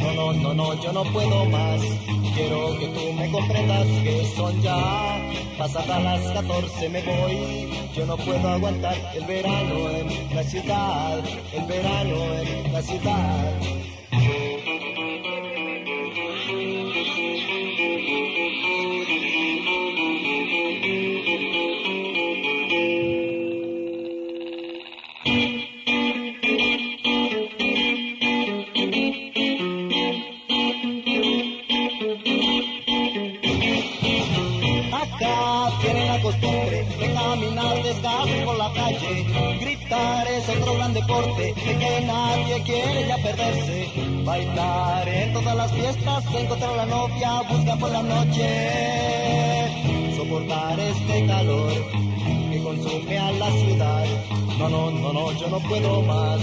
No, 0.00 0.14
no, 0.14 0.32
no, 0.32 0.54
no, 0.54 0.82
yo 0.82 0.92
no 0.94 1.04
puedo 1.12 1.44
más. 1.44 1.80
Quiero 2.34 2.78
que 2.78 2.88
tú 2.88 3.12
me 3.12 3.30
comprendas 3.30 3.86
que 4.02 4.24
son 4.34 4.62
ya 4.62 5.20
pasadas 5.58 6.02
las 6.02 6.32
14 6.32 6.88
me 6.88 7.02
voy. 7.02 7.68
Yo 7.94 8.06
no 8.06 8.16
puedo 8.16 8.48
aguantar 8.48 8.96
el 9.14 9.26
verano 9.26 9.90
en 9.90 10.34
la 10.34 10.42
ciudad, 10.42 11.22
el 11.52 11.66
verano 11.66 12.34
en 12.34 12.72
la 12.72 12.80
ciudad. 12.80 13.83
Deporte 41.14 41.54
de 41.54 41.78
que 41.78 42.00
nadie 42.06 42.62
quiere 42.62 43.06
ya 43.06 43.16
perderse. 43.18 43.88
Bailar 44.24 45.08
en 45.08 45.32
todas 45.32 45.56
las 45.56 45.72
fiestas, 45.72 46.24
encontrar 46.34 46.76
la 46.76 46.86
novia, 46.86 47.42
buscar 47.48 47.78
por 47.78 47.90
la 47.90 48.02
noche. 48.02 48.46
Soportar 50.16 50.80
este 50.80 51.26
calor 51.26 51.72
que 52.50 52.62
consume 52.62 53.18
a 53.18 53.32
la 53.32 53.50
ciudad. 53.50 54.04
No, 54.58 54.68
no, 54.68 54.90
no, 54.90 55.12
no, 55.12 55.32
yo 55.32 55.48
no 55.48 55.60
puedo 55.60 56.02
más. 56.02 56.40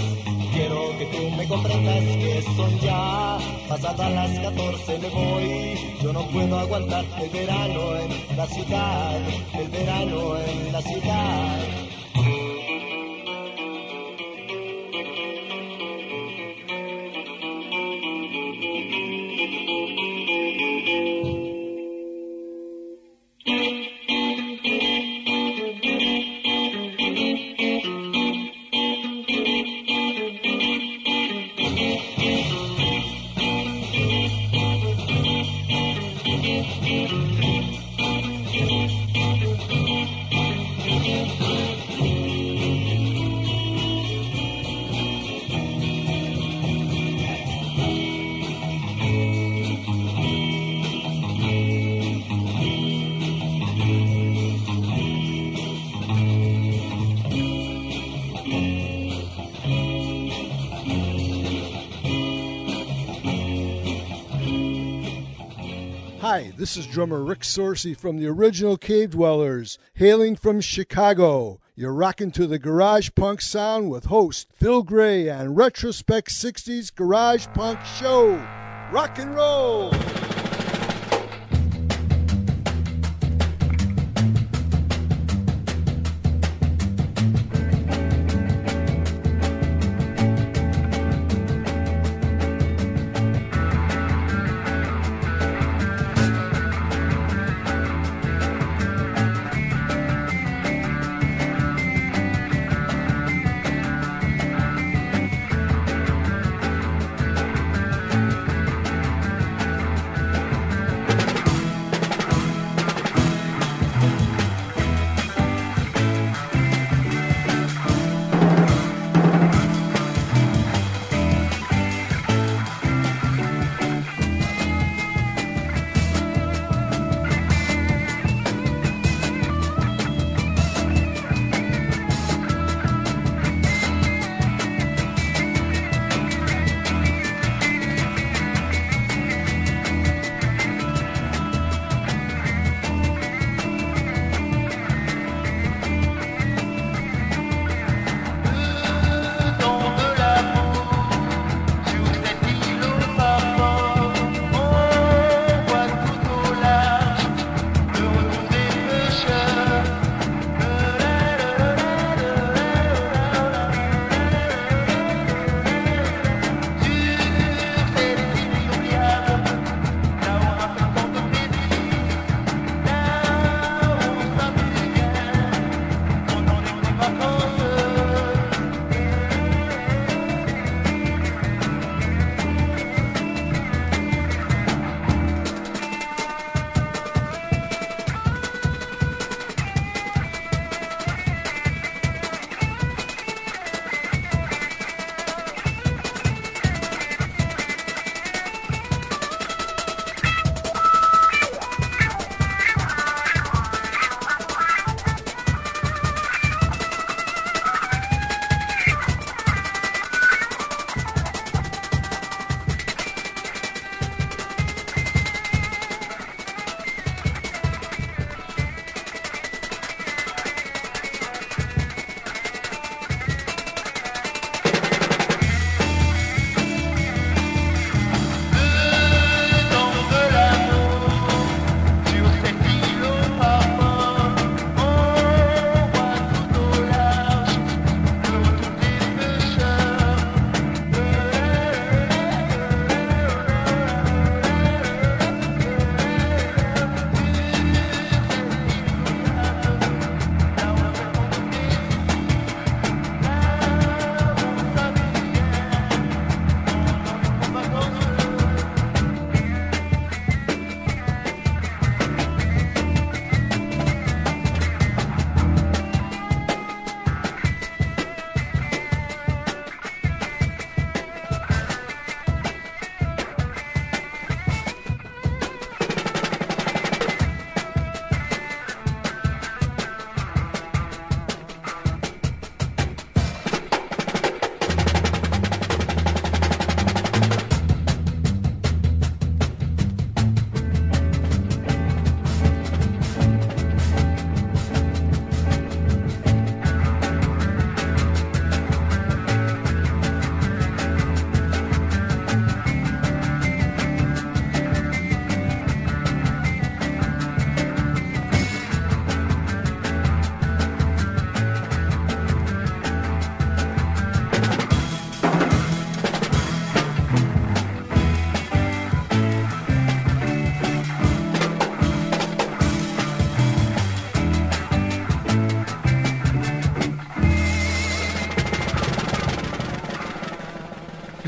Quiero 0.52 0.98
que 0.98 1.06
tú 1.06 1.30
me 1.30 1.48
comprendas 1.48 2.04
que 2.04 2.42
son 2.56 2.78
ya 2.80 3.38
pasadas 3.68 4.12
las 4.12 4.38
14 4.38 4.98
me 4.98 5.08
voy. 5.08 5.96
Yo 6.02 6.12
no 6.12 6.26
puedo 6.26 6.58
aguantar 6.58 7.04
el 7.22 7.30
verano 7.30 7.96
en 7.96 8.36
la 8.36 8.46
ciudad, 8.46 9.20
el 9.58 9.68
verano 9.68 10.36
en 10.38 10.72
la 10.72 10.82
ciudad. 10.82 11.81
Hi, 36.92 37.51
this 66.62 66.76
is 66.76 66.86
drummer 66.86 67.24
Rick 67.24 67.40
Sorsey 67.40 67.92
from 67.92 68.18
the 68.18 68.28
original 68.28 68.76
Cave 68.76 69.10
Dwellers, 69.10 69.80
hailing 69.94 70.36
from 70.36 70.60
Chicago. 70.60 71.58
You're 71.74 71.92
rocking 71.92 72.30
to 72.30 72.46
the 72.46 72.60
garage 72.60 73.10
punk 73.16 73.40
sound 73.40 73.90
with 73.90 74.04
host 74.04 74.46
Phil 74.54 74.84
Gray 74.84 75.28
and 75.28 75.56
Retrospect 75.56 76.28
60s 76.28 76.94
Garage 76.94 77.48
Punk 77.52 77.84
Show. 77.84 78.36
Rock 78.92 79.18
and 79.18 79.34
roll! 79.34 79.90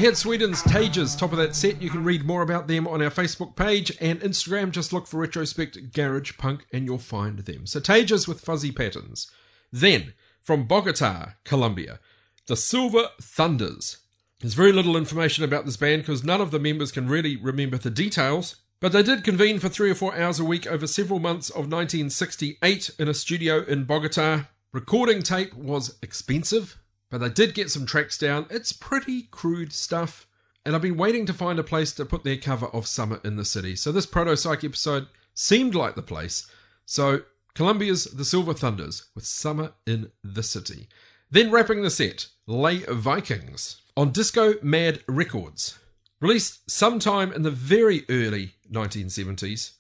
Had 0.05 0.19
Sweden's 0.19 0.63
Tages, 0.63 1.17
top 1.17 1.33
of 1.33 1.39
that 1.39 1.55
set. 1.55 1.81
You 1.81 1.89
can 1.89 2.05
read 2.05 2.27
more 2.27 2.43
about 2.43 2.69
them 2.69 2.87
on 2.87 3.01
our 3.01 3.11
Facebook 3.11 3.57
page 3.57 3.97
and 4.03 4.21
Instagram. 4.21 4.71
Just 4.71 4.93
look 4.93 5.07
for 5.07 5.17
Retrospect 5.19 5.95
Garage 5.95 6.37
Punk 6.37 6.67
and 6.75 6.85
you'll 6.85 6.99
find 6.99 7.39
them. 7.39 7.65
So 7.65 7.81
Tages 7.81 8.29
with 8.29 8.43
fuzzy 8.43 8.71
patterns. 8.71 9.31
Then, 9.73 10.13
from 10.43 10.67
Bogota, 10.67 11.37
Colombia, 11.45 12.01
the 12.49 12.57
Silver 12.57 13.09
Thunders. 13.23 13.97
There's 14.41 14.53
very 14.53 14.73
little 14.73 14.95
information 14.95 15.43
about 15.43 15.65
this 15.65 15.79
band 15.79 16.03
because 16.03 16.23
none 16.23 16.43
of 16.43 16.51
the 16.51 16.59
members 16.59 16.93
can 16.93 17.09
really 17.09 17.37
remember 17.37 17.79
the 17.79 17.89
details, 17.89 18.57
but 18.81 18.93
they 18.93 19.03
did 19.03 19.25
convene 19.25 19.59
for 19.59 19.71
three 19.71 19.91
or 19.91 19.95
four 19.95 20.15
hours 20.15 20.39
a 20.39 20.45
week 20.45 20.67
over 20.67 20.87
several 20.87 21.19
months 21.19 21.49
of 21.49 21.73
1968 21.73 22.91
in 22.99 23.09
a 23.09 23.15
studio 23.15 23.65
in 23.65 23.85
Bogota. 23.85 24.49
Recording 24.71 25.23
tape 25.23 25.55
was 25.55 25.97
expensive, 26.03 26.77
but 27.15 27.21
they 27.21 27.29
did 27.29 27.55
get 27.55 27.71
some 27.71 27.87
tracks 27.87 28.19
down. 28.19 28.45
It's 28.51 28.73
pretty 28.73 29.29
crude 29.31 29.73
stuff, 29.73 30.27
and 30.67 30.75
I've 30.75 30.83
been 30.83 30.97
waiting 30.97 31.27
to 31.27 31.33
find 31.33 31.61
a 31.61 31.63
place 31.63 31.93
to 31.93 32.05
put 32.05 32.25
their 32.25 32.37
cover 32.37 32.67
of 32.67 32.89
Summer 32.89 33.21
in 33.23 33.37
the 33.37 33.45
City. 33.45 33.77
So 33.77 33.93
this 33.93 34.05
Proto 34.05 34.37
Psych 34.37 34.65
episode 34.65 35.07
seemed 35.33 35.77
like 35.77 35.95
the 35.95 36.03
place. 36.03 36.51
So 36.87 37.21
Colombia's 37.55 38.03
The 38.07 38.25
Silver 38.25 38.53
Thunders 38.53 39.05
with 39.15 39.25
Summer 39.27 39.75
in 39.87 40.11
the 40.25 40.43
City. 40.43 40.89
Then 41.31 41.53
wrapping 41.53 41.83
the 41.83 41.89
set, 41.91 42.27
Les 42.49 42.79
Vikings 42.89 43.81
on 43.97 44.11
Disco 44.11 44.55
Mad 44.61 44.99
Records. 45.07 45.79
Released 46.21 46.69
sometime 46.69 47.33
in 47.33 47.43
the 47.43 47.53
very 47.53 48.05
early 48.09 48.55
1970s. 48.73 49.75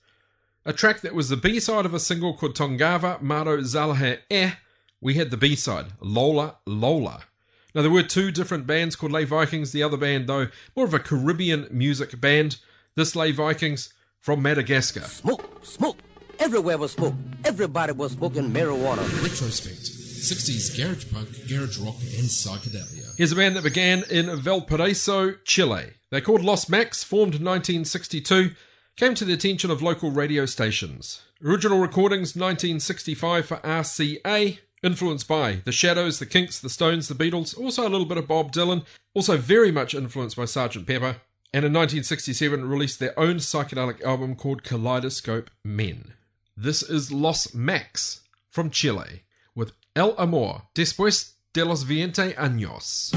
A 0.64 0.72
track 0.72 1.00
that 1.00 1.16
was 1.16 1.30
the 1.30 1.36
B 1.36 1.58
side 1.58 1.84
of 1.84 1.94
a 1.94 1.98
single 1.98 2.36
called 2.36 2.54
Tongava 2.54 3.20
Maro 3.20 3.58
Zalahe 3.62 4.20
Eh. 4.30 4.52
We 5.04 5.14
had 5.14 5.30
the 5.30 5.36
B 5.36 5.54
side, 5.54 5.88
Lola 6.00 6.56
Lola. 6.64 7.24
Now, 7.74 7.82
there 7.82 7.90
were 7.90 8.02
two 8.02 8.30
different 8.30 8.66
bands 8.66 8.96
called 8.96 9.12
Les 9.12 9.24
Vikings. 9.24 9.70
The 9.70 9.82
other 9.82 9.98
band, 9.98 10.26
though, 10.26 10.48
more 10.74 10.86
of 10.86 10.94
a 10.94 10.98
Caribbean 10.98 11.68
music 11.70 12.18
band. 12.18 12.56
This 12.94 13.14
Les 13.14 13.30
Vikings 13.32 13.92
from 14.18 14.40
Madagascar. 14.40 15.02
Smoke, 15.02 15.62
smoke. 15.62 15.98
Everywhere 16.38 16.78
was 16.78 16.92
smoke. 16.92 17.12
Everybody 17.44 17.92
was 17.92 18.12
smoking 18.12 18.50
marijuana. 18.50 19.02
Retrospect 19.22 19.76
60s 19.76 20.74
garage 20.74 21.12
punk, 21.12 21.28
garage 21.50 21.76
rock, 21.76 21.96
and 22.00 22.24
psychedelia. 22.24 23.14
Here's 23.18 23.32
a 23.32 23.36
band 23.36 23.56
that 23.56 23.64
began 23.64 24.04
in 24.08 24.34
Valparaiso, 24.34 25.34
Chile. 25.44 25.90
They're 26.08 26.22
called 26.22 26.42
Los 26.42 26.70
Mac's, 26.70 27.04
formed 27.04 27.34
in 27.34 27.44
1962, 27.44 28.52
came 28.96 29.14
to 29.16 29.26
the 29.26 29.34
attention 29.34 29.70
of 29.70 29.82
local 29.82 30.10
radio 30.10 30.46
stations. 30.46 31.20
Original 31.44 31.78
recordings 31.78 32.34
1965 32.34 33.44
for 33.44 33.56
RCA, 33.58 34.60
influenced 34.84 35.26
by 35.26 35.62
The 35.64 35.72
Shadows, 35.72 36.18
The 36.18 36.26
Kinks, 36.26 36.60
The 36.60 36.68
Stones, 36.68 37.08
The 37.08 37.14
Beatles, 37.14 37.58
also 37.58 37.82
a 37.82 37.90
little 37.90 38.06
bit 38.06 38.18
of 38.18 38.28
Bob 38.28 38.52
Dylan, 38.52 38.84
also 39.14 39.36
very 39.36 39.72
much 39.72 39.94
influenced 39.94 40.36
by 40.36 40.44
Sgt. 40.44 40.86
Pepper, 40.86 41.16
and 41.52 41.64
in 41.64 41.72
1967 41.72 42.68
released 42.68 42.98
their 42.98 43.18
own 43.18 43.36
psychedelic 43.36 44.02
album 44.02 44.36
called 44.36 44.62
Kaleidoscope 44.62 45.50
Men. 45.64 46.12
This 46.56 46.82
is 46.82 47.10
Los 47.10 47.54
Mac's 47.54 48.20
from 48.50 48.70
Chile 48.70 49.22
with 49.54 49.72
El 49.96 50.14
Amor, 50.18 50.62
Después 50.74 51.32
de 51.52 51.64
los 51.64 51.84
Veinte 51.84 52.34
Años. 52.36 53.12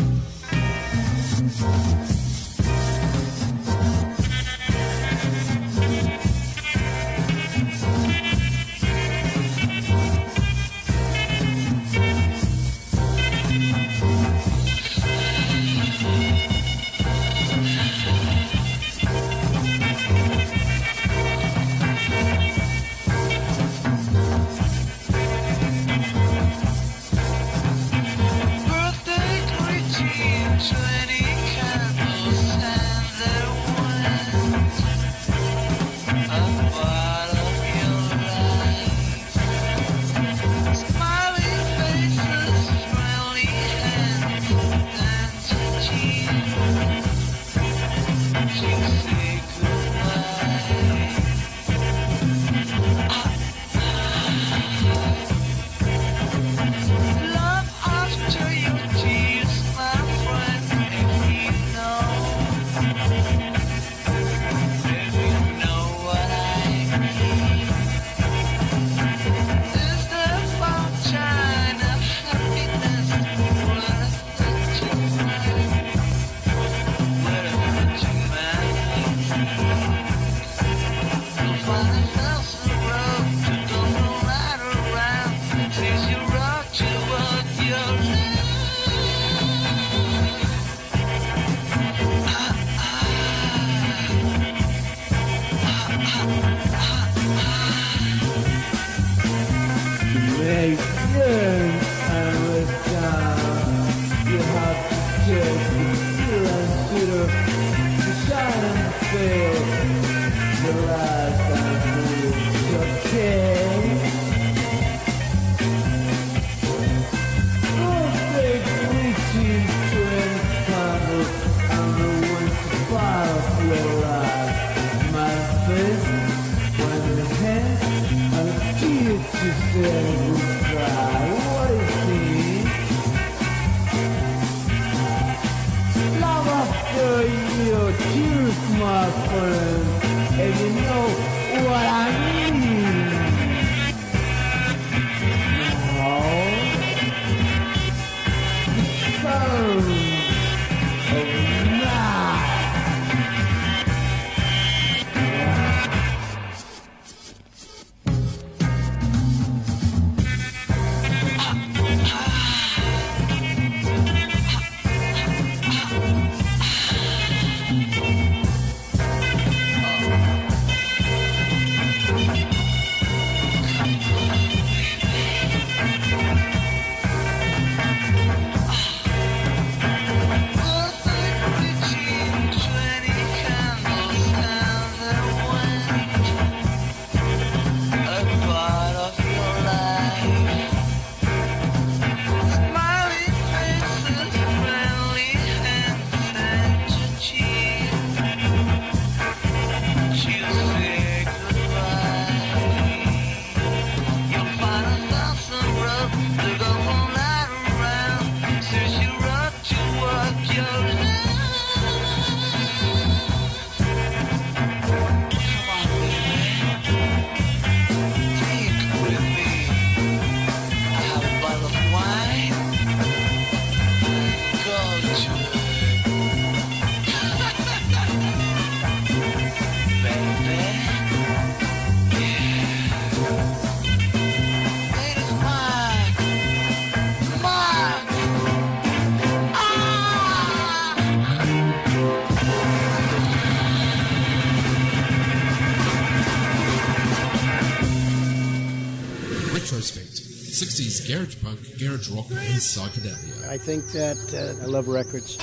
Garage 251.08 251.41
punk, 251.41 251.60
garage 251.80 252.10
rock, 252.10 252.30
and 252.32 252.60
psychedelia. 252.60 253.47
I 253.47 253.58
think 253.58 253.86
that 253.93 254.18
uh, 254.34 254.62
I 254.64 254.68
love 254.68 254.88
records. 254.89 255.38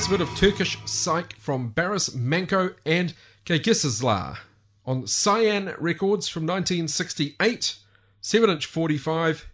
That's 0.00 0.08
a 0.08 0.16
bit 0.16 0.22
of 0.22 0.34
Turkish 0.34 0.78
psych 0.86 1.34
from 1.34 1.72
Baris 1.72 2.14
Manco 2.14 2.70
and 2.86 3.12
Kaygisizlar 3.44 4.38
on 4.86 5.02
Sayan 5.02 5.76
Records 5.78 6.26
from 6.26 6.44
1968, 6.44 7.76
7 8.22 8.48
inch 8.48 8.64
45, 8.64 9.46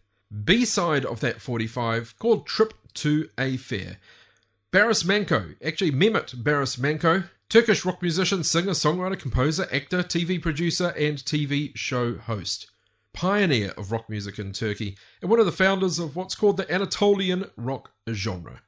B 0.44 0.64
side 0.64 1.04
of 1.04 1.18
that 1.18 1.40
45 1.40 2.16
called 2.20 2.46
Trip 2.46 2.74
to 2.94 3.28
a 3.36 3.56
Fair. 3.56 3.96
Baris 4.70 5.04
Manco, 5.04 5.54
actually 5.64 5.90
Mehmet 5.90 6.44
Baris 6.44 6.78
Manco, 6.78 7.24
Turkish 7.48 7.84
rock 7.84 8.00
musician, 8.00 8.44
singer, 8.44 8.70
songwriter, 8.70 9.18
composer, 9.18 9.66
actor, 9.72 10.04
TV 10.04 10.40
producer, 10.40 10.94
and 10.96 11.18
TV 11.18 11.76
show 11.76 12.18
host. 12.18 12.70
Pioneer 13.12 13.70
of 13.76 13.90
rock 13.90 14.08
music 14.08 14.38
in 14.38 14.52
Turkey, 14.52 14.96
and 15.20 15.28
one 15.28 15.40
of 15.40 15.46
the 15.46 15.50
founders 15.50 15.98
of 15.98 16.14
what's 16.14 16.36
called 16.36 16.56
the 16.56 16.72
Anatolian 16.72 17.50
rock 17.56 17.90
genre. 18.08 18.60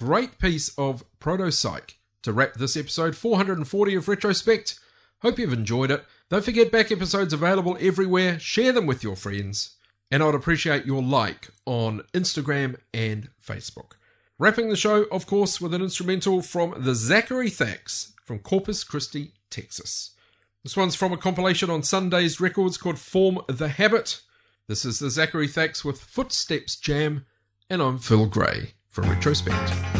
Great 0.00 0.38
piece 0.38 0.70
of 0.78 1.04
proto 1.18 1.50
psych 1.50 1.98
to 2.22 2.32
wrap 2.32 2.54
this 2.54 2.74
episode 2.74 3.14
440 3.14 3.94
of 3.96 4.08
Retrospect. 4.08 4.80
Hope 5.20 5.38
you've 5.38 5.52
enjoyed 5.52 5.90
it. 5.90 6.06
Don't 6.30 6.42
forget 6.42 6.72
back 6.72 6.90
episodes 6.90 7.34
available 7.34 7.76
everywhere. 7.78 8.38
Share 8.38 8.72
them 8.72 8.86
with 8.86 9.04
your 9.04 9.14
friends. 9.14 9.76
And 10.10 10.22
I'd 10.22 10.34
appreciate 10.34 10.86
your 10.86 11.02
like 11.02 11.50
on 11.66 12.00
Instagram 12.14 12.76
and 12.94 13.28
Facebook. 13.46 13.92
Wrapping 14.38 14.70
the 14.70 14.74
show, 14.76 15.02
of 15.12 15.26
course, 15.26 15.60
with 15.60 15.74
an 15.74 15.82
instrumental 15.82 16.40
from 16.40 16.70
the 16.78 16.92
Zakary 16.92 17.52
Thaks 17.52 18.14
from 18.24 18.38
Corpus 18.38 18.84
Christi, 18.84 19.34
Texas. 19.50 20.12
This 20.62 20.78
one's 20.78 20.94
from 20.94 21.12
a 21.12 21.18
compilation 21.18 21.68
on 21.68 21.82
Sundazed 21.82 22.40
Records 22.40 22.78
called 22.78 22.98
Form 22.98 23.40
the 23.48 23.68
Habit. 23.68 24.22
This 24.66 24.86
is 24.86 24.98
the 24.98 25.08
Zakary 25.08 25.50
Thaks 25.50 25.84
with 25.84 26.00
Footsteps 26.00 26.76
Jam, 26.76 27.26
and 27.68 27.82
I'm 27.82 27.98
Phil 27.98 28.24
Gray 28.24 28.72
from 28.90 29.08
Retrospect. 29.08 29.99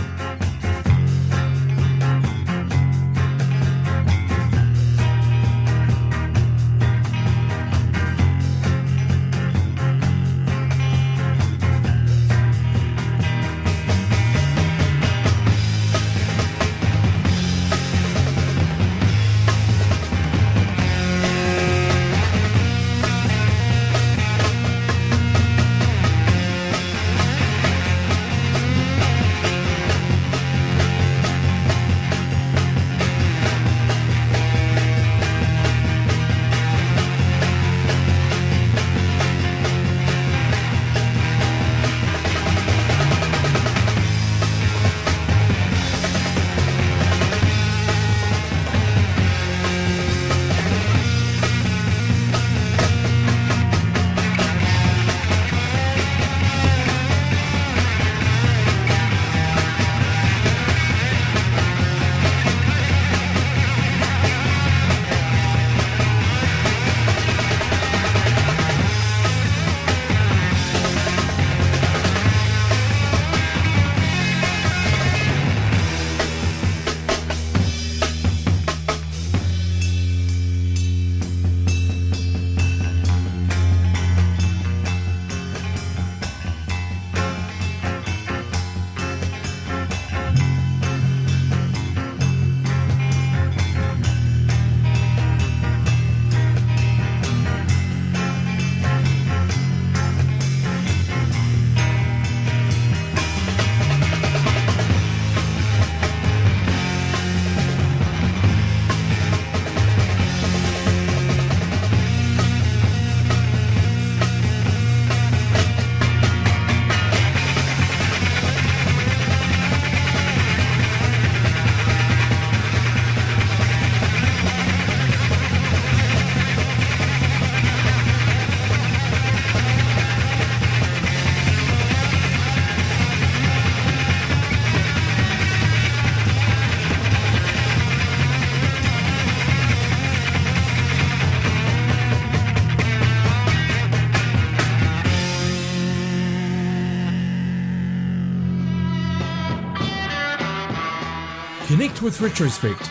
With 152.11 152.20
Retrospect. 152.20 152.90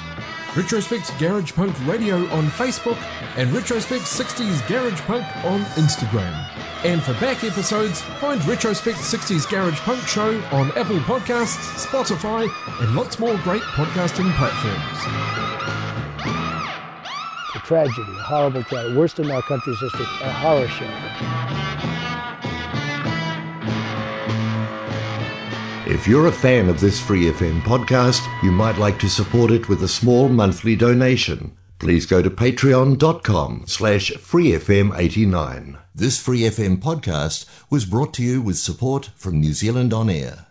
Retrospect 0.55 1.11
Garage 1.20 1.51
Punk 1.51 1.76
Radio 1.86 2.26
on 2.30 2.45
Facebook 2.47 2.97
and 3.36 3.51
Retrospect 3.51 4.03
60s 4.03 4.65
Garage 4.70 5.01
Punk 5.01 5.26
on 5.43 5.59
Instagram. 5.76 6.32
And 6.86 7.03
for 7.03 7.11
back 7.15 7.43
episodes, 7.43 7.99
find 8.22 8.39
Retrospect 8.45 8.97
60s 8.97 9.49
Garage 9.49 9.78
Punk 9.82 9.99
Show 10.07 10.39
on 10.53 10.72
Apple 10.78 10.99
Podcasts, 10.99 11.86
Spotify, 11.86 12.47
and 12.82 12.95
lots 12.95 13.20
more 13.20 13.36
great 13.39 13.63
podcasting 13.63 14.34
platforms. 14.38 14.99
It's 17.47 17.55
a 17.57 17.67
tragedy, 17.67 18.17
a 18.20 18.24
horrible 18.24 18.63
tragedy. 18.63 18.95
Worst 18.95 19.20
in 19.20 19.30
our 19.32 19.41
country's 19.41 19.82
history, 19.82 20.05
a 20.22 20.32
horror 20.32 20.70
show. 20.70 21.49
If 26.00 26.08
you're 26.08 26.28
a 26.28 26.32
fan 26.32 26.70
of 26.70 26.80
this 26.80 26.97
Free 26.97 27.26
FM 27.26 27.60
podcast, 27.64 28.26
you 28.41 28.54
might 28.54 28.78
like 28.78 28.97
to 29.00 29.10
support 29.10 29.52
it 29.52 29.68
with 29.68 29.84
a 29.84 29.88
small 29.89 30.30
monthly 30.30 30.78
donation. 30.78 31.58
Please 31.78 32.06
go 32.06 32.22
to 32.22 32.30
patreon.com 32.30 33.64
slash 33.68 34.10
freefm89. 34.12 35.78
This 35.93 36.18
Free 36.18 36.43
FM 36.43 36.78
podcast 36.78 37.45
was 37.70 37.84
brought 37.84 38.14
to 38.14 38.24
you 38.24 38.41
with 38.41 38.58
support 38.58 39.10
from 39.18 39.41
New 39.41 39.52
Zealand 39.52 39.93
On 39.93 40.10
Air. 40.10 40.45